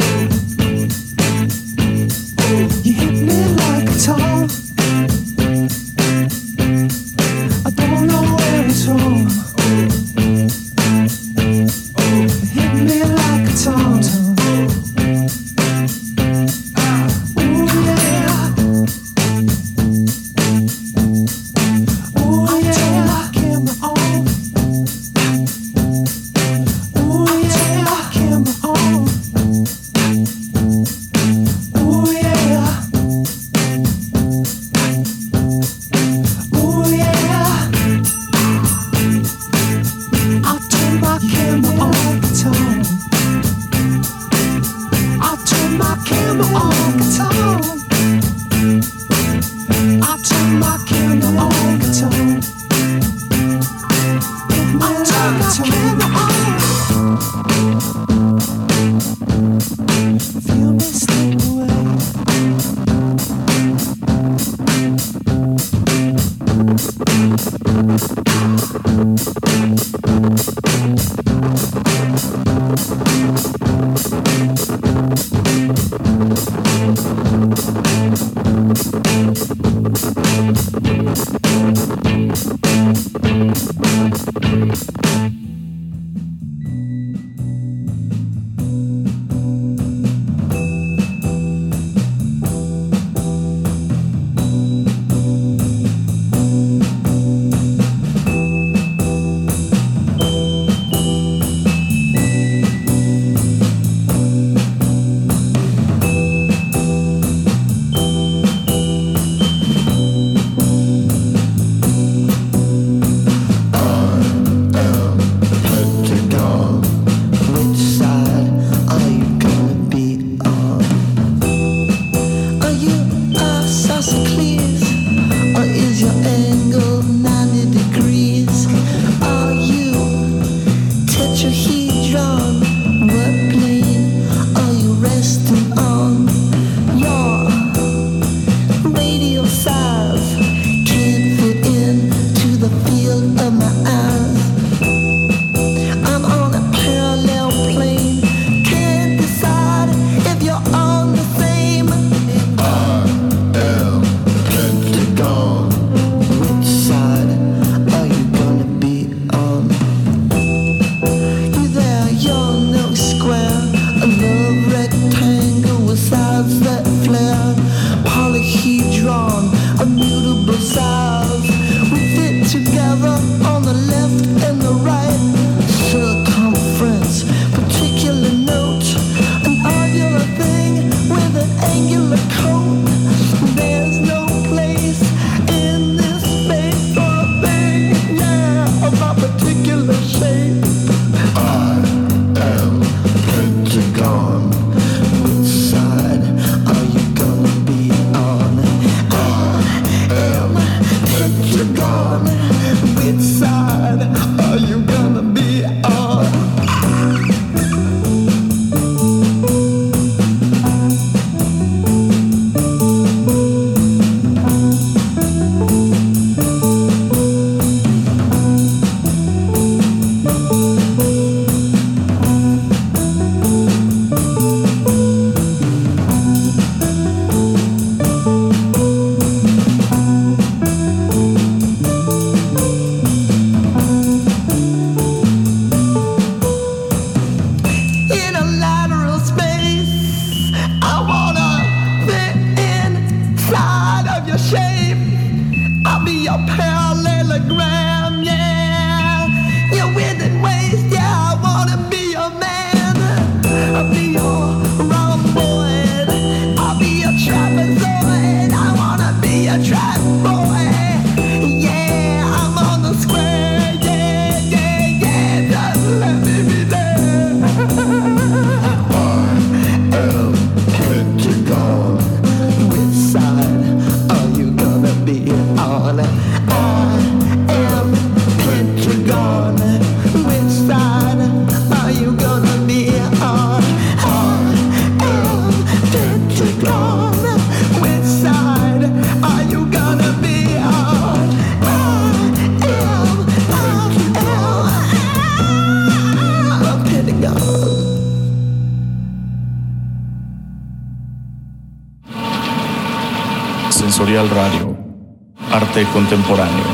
[305.84, 306.64] Contemporáneo.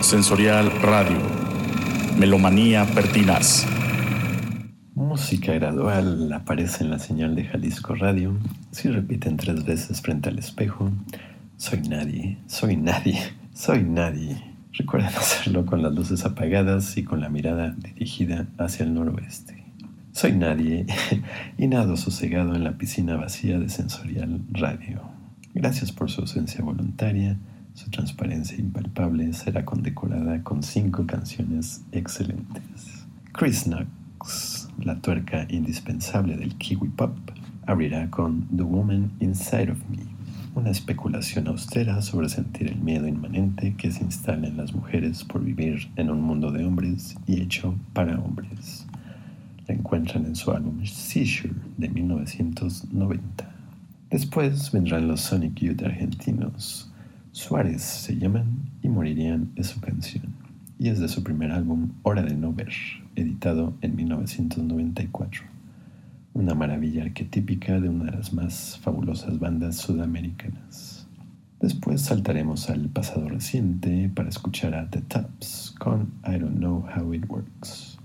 [0.00, 1.18] Sensorial Radio,
[2.16, 3.66] melomanía pertinaz.
[4.94, 8.36] Música gradual aparece en la señal de Jalisco Radio.
[8.70, 10.92] Si repiten tres veces frente al espejo,
[11.56, 13.18] soy nadie, soy nadie,
[13.52, 14.40] soy nadie.
[14.72, 19.64] Recuerden hacerlo con las luces apagadas y con la mirada dirigida hacia el noroeste.
[20.12, 20.86] Soy nadie
[21.58, 25.21] y nado sosegado en la piscina vacía de Sensorial Radio.
[25.62, 27.38] Gracias por su ausencia voluntaria.
[27.74, 33.06] Su transparencia impalpable será condecorada con cinco canciones excelentes.
[33.30, 37.16] Chris Knox, la tuerca indispensable del kiwi pop,
[37.64, 39.98] abrirá con The Woman Inside of Me,
[40.56, 45.44] una especulación austera sobre sentir el miedo inmanente que se instala en las mujeres por
[45.44, 48.84] vivir en un mundo de hombres y hecho para hombres.
[49.68, 53.51] La encuentran en su álbum Seizure de 1990.
[54.12, 56.92] Después vendrán los Sonic Youth argentinos.
[57.30, 60.34] Suárez se llaman y morirían es su canción.
[60.78, 62.74] Y es de su primer álbum, Hora de No Ver.
[63.16, 65.44] editado en 1994.
[66.34, 71.06] Una maravilla arquetípica de una de las más fabulosas bandas sudamericanas.
[71.58, 77.14] Después saltaremos al pasado reciente para escuchar a The Tops con I Don't Know How
[77.14, 77.96] It Works.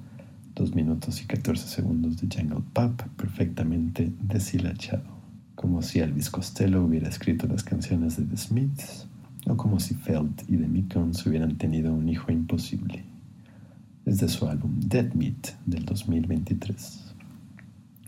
[0.56, 5.17] Dos minutos y 14 segundos de Jungle Pop perfectamente deshilachado.
[5.58, 9.08] Como si Elvis Costello hubiera escrito las canciones de The Smiths
[9.48, 13.04] o como si Felt y The Mekons hubieran tenido un hijo imposible.
[14.06, 17.06] Es de su álbum Dead Meat del 2023.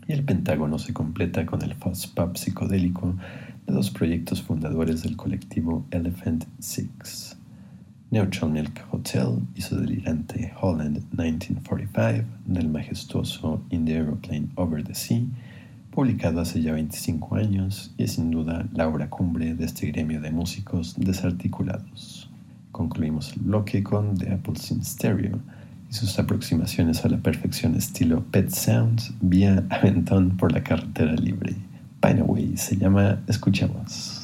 [0.06, 3.16] Y el Pentágono se completa con el fuzz pop psicodélico
[3.66, 7.36] de dos proyectos fundadores del colectivo Elephant Six.
[8.12, 14.94] Neutral Milk Hotel y su delirante Holland 1945 del majestuoso In the Aeroplane Over the
[14.94, 15.24] Sea
[15.90, 20.20] publicado hace ya 25 años y es sin duda la obra cumbre de este gremio
[20.20, 22.30] de músicos desarticulados.
[22.72, 25.38] Concluimos el bloque con The Apple Sin Stereo
[25.90, 31.56] y sus aproximaciones a la perfección estilo Pet Sounds vía aventón por la carretera libre.
[32.00, 34.19] Pineaway se llama Escuchamos.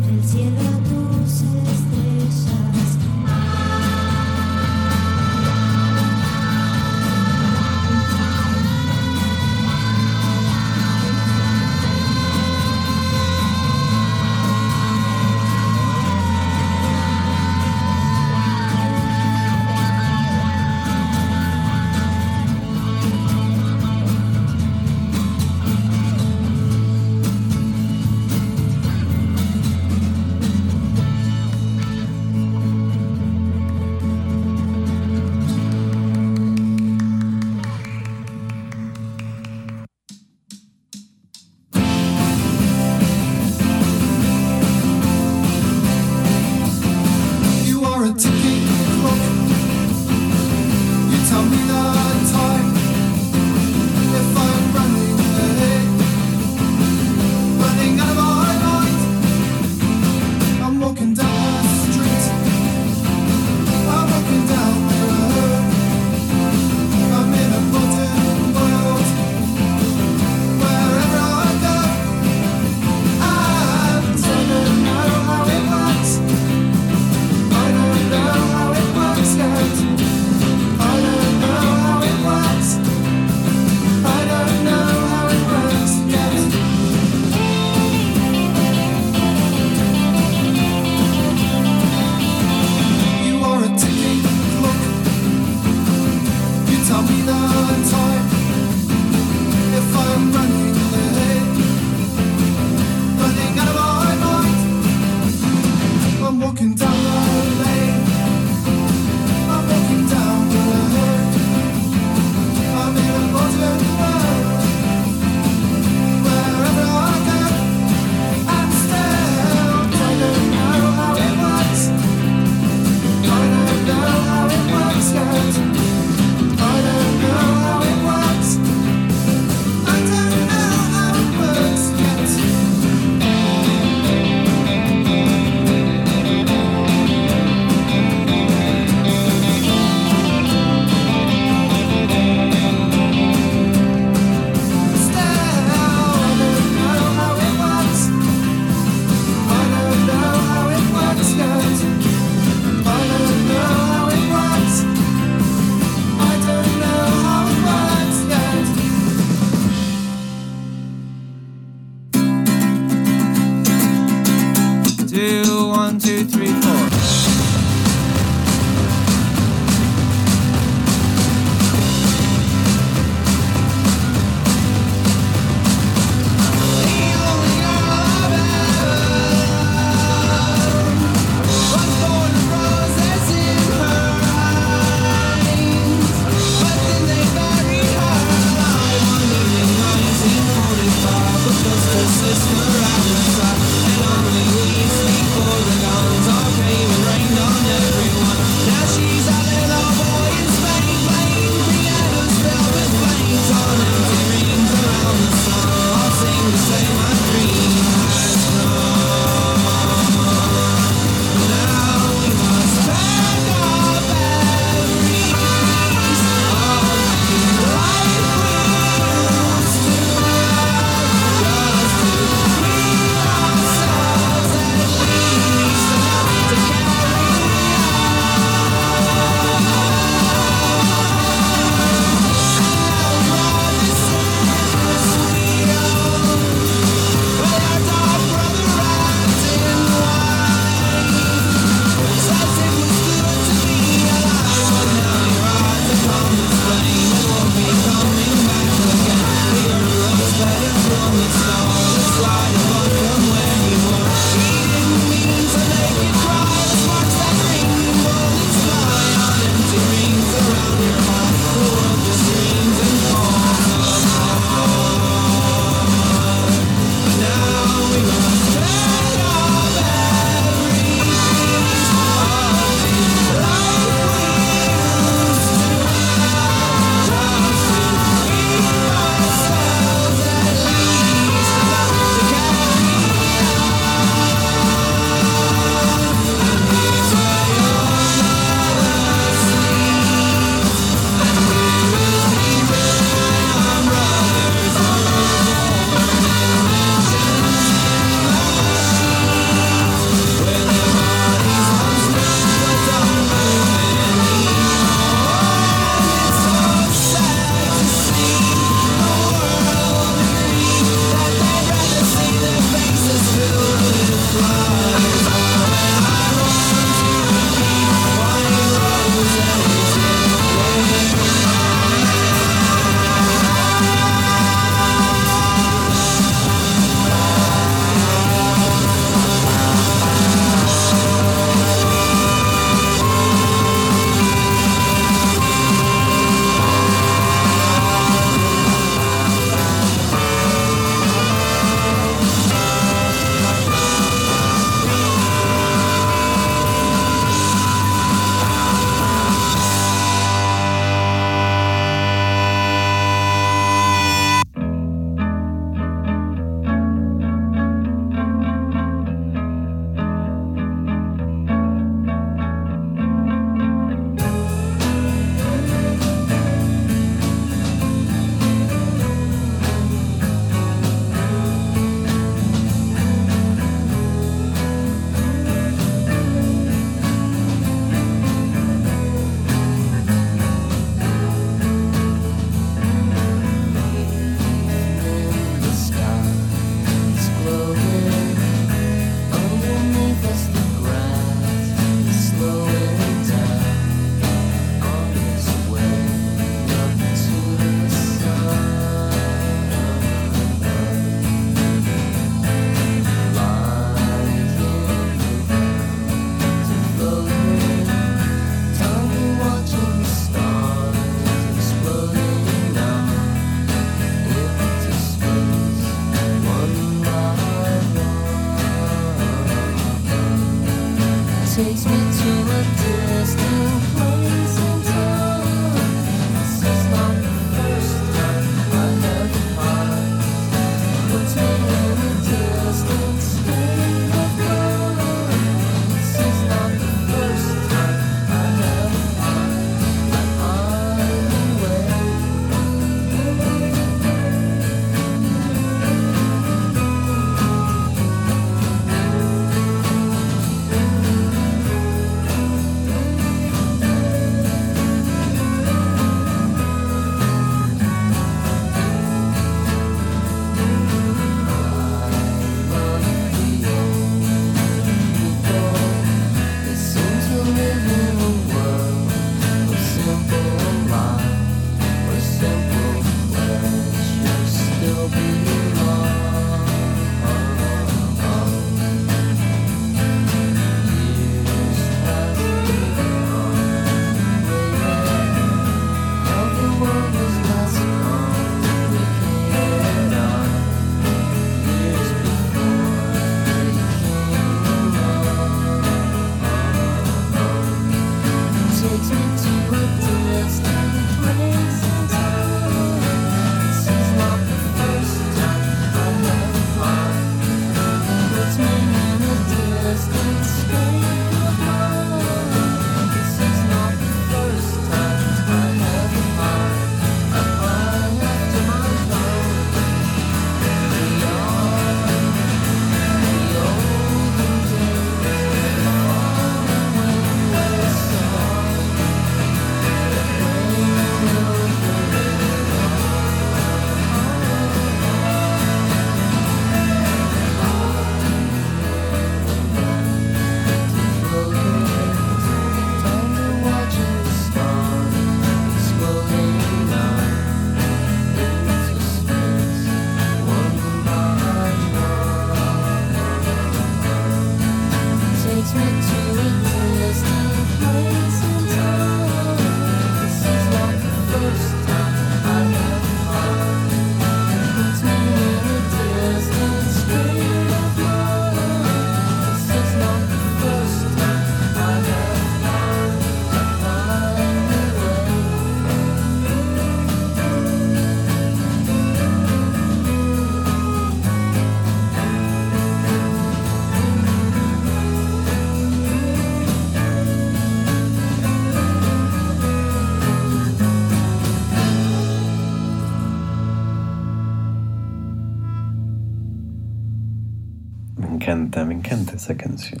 [598.28, 600.00] Encanta, me encanta esa canción.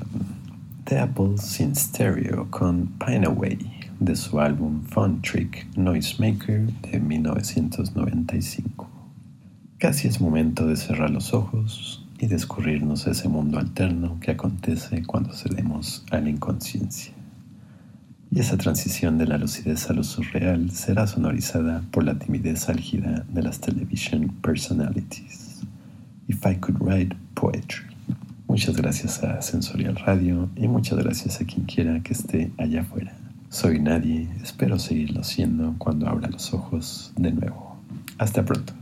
[0.84, 3.58] The Apples in Stereo con Pine Away
[4.00, 8.88] de su álbum Fun Trick Noisemaker de 1995.
[9.78, 15.32] Casi es momento de cerrar los ojos y descubrirnos ese mundo alterno que acontece cuando
[15.32, 17.14] cedemos a la inconsciencia.
[18.30, 23.24] Y esa transición de la lucidez a lo surreal será sonorizada por la timidez álgida
[23.28, 25.60] de las television personalities.
[26.28, 27.89] If I Could Write Poetry.
[28.50, 33.12] Muchas gracias a Sensorial Radio y muchas gracias a quien quiera que esté allá afuera.
[33.48, 37.76] Soy nadie, espero seguirlo siendo cuando abra los ojos de nuevo.
[38.18, 38.72] Hasta pronto.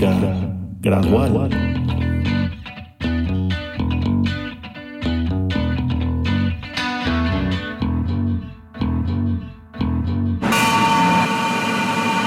[0.00, 1.50] Gradual.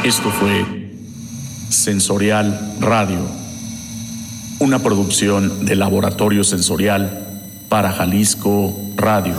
[0.03, 0.65] Esto fue
[1.69, 3.19] Sensorial Radio,
[4.59, 7.25] una producción de Laboratorio Sensorial
[7.69, 9.35] para Jalisco Radio.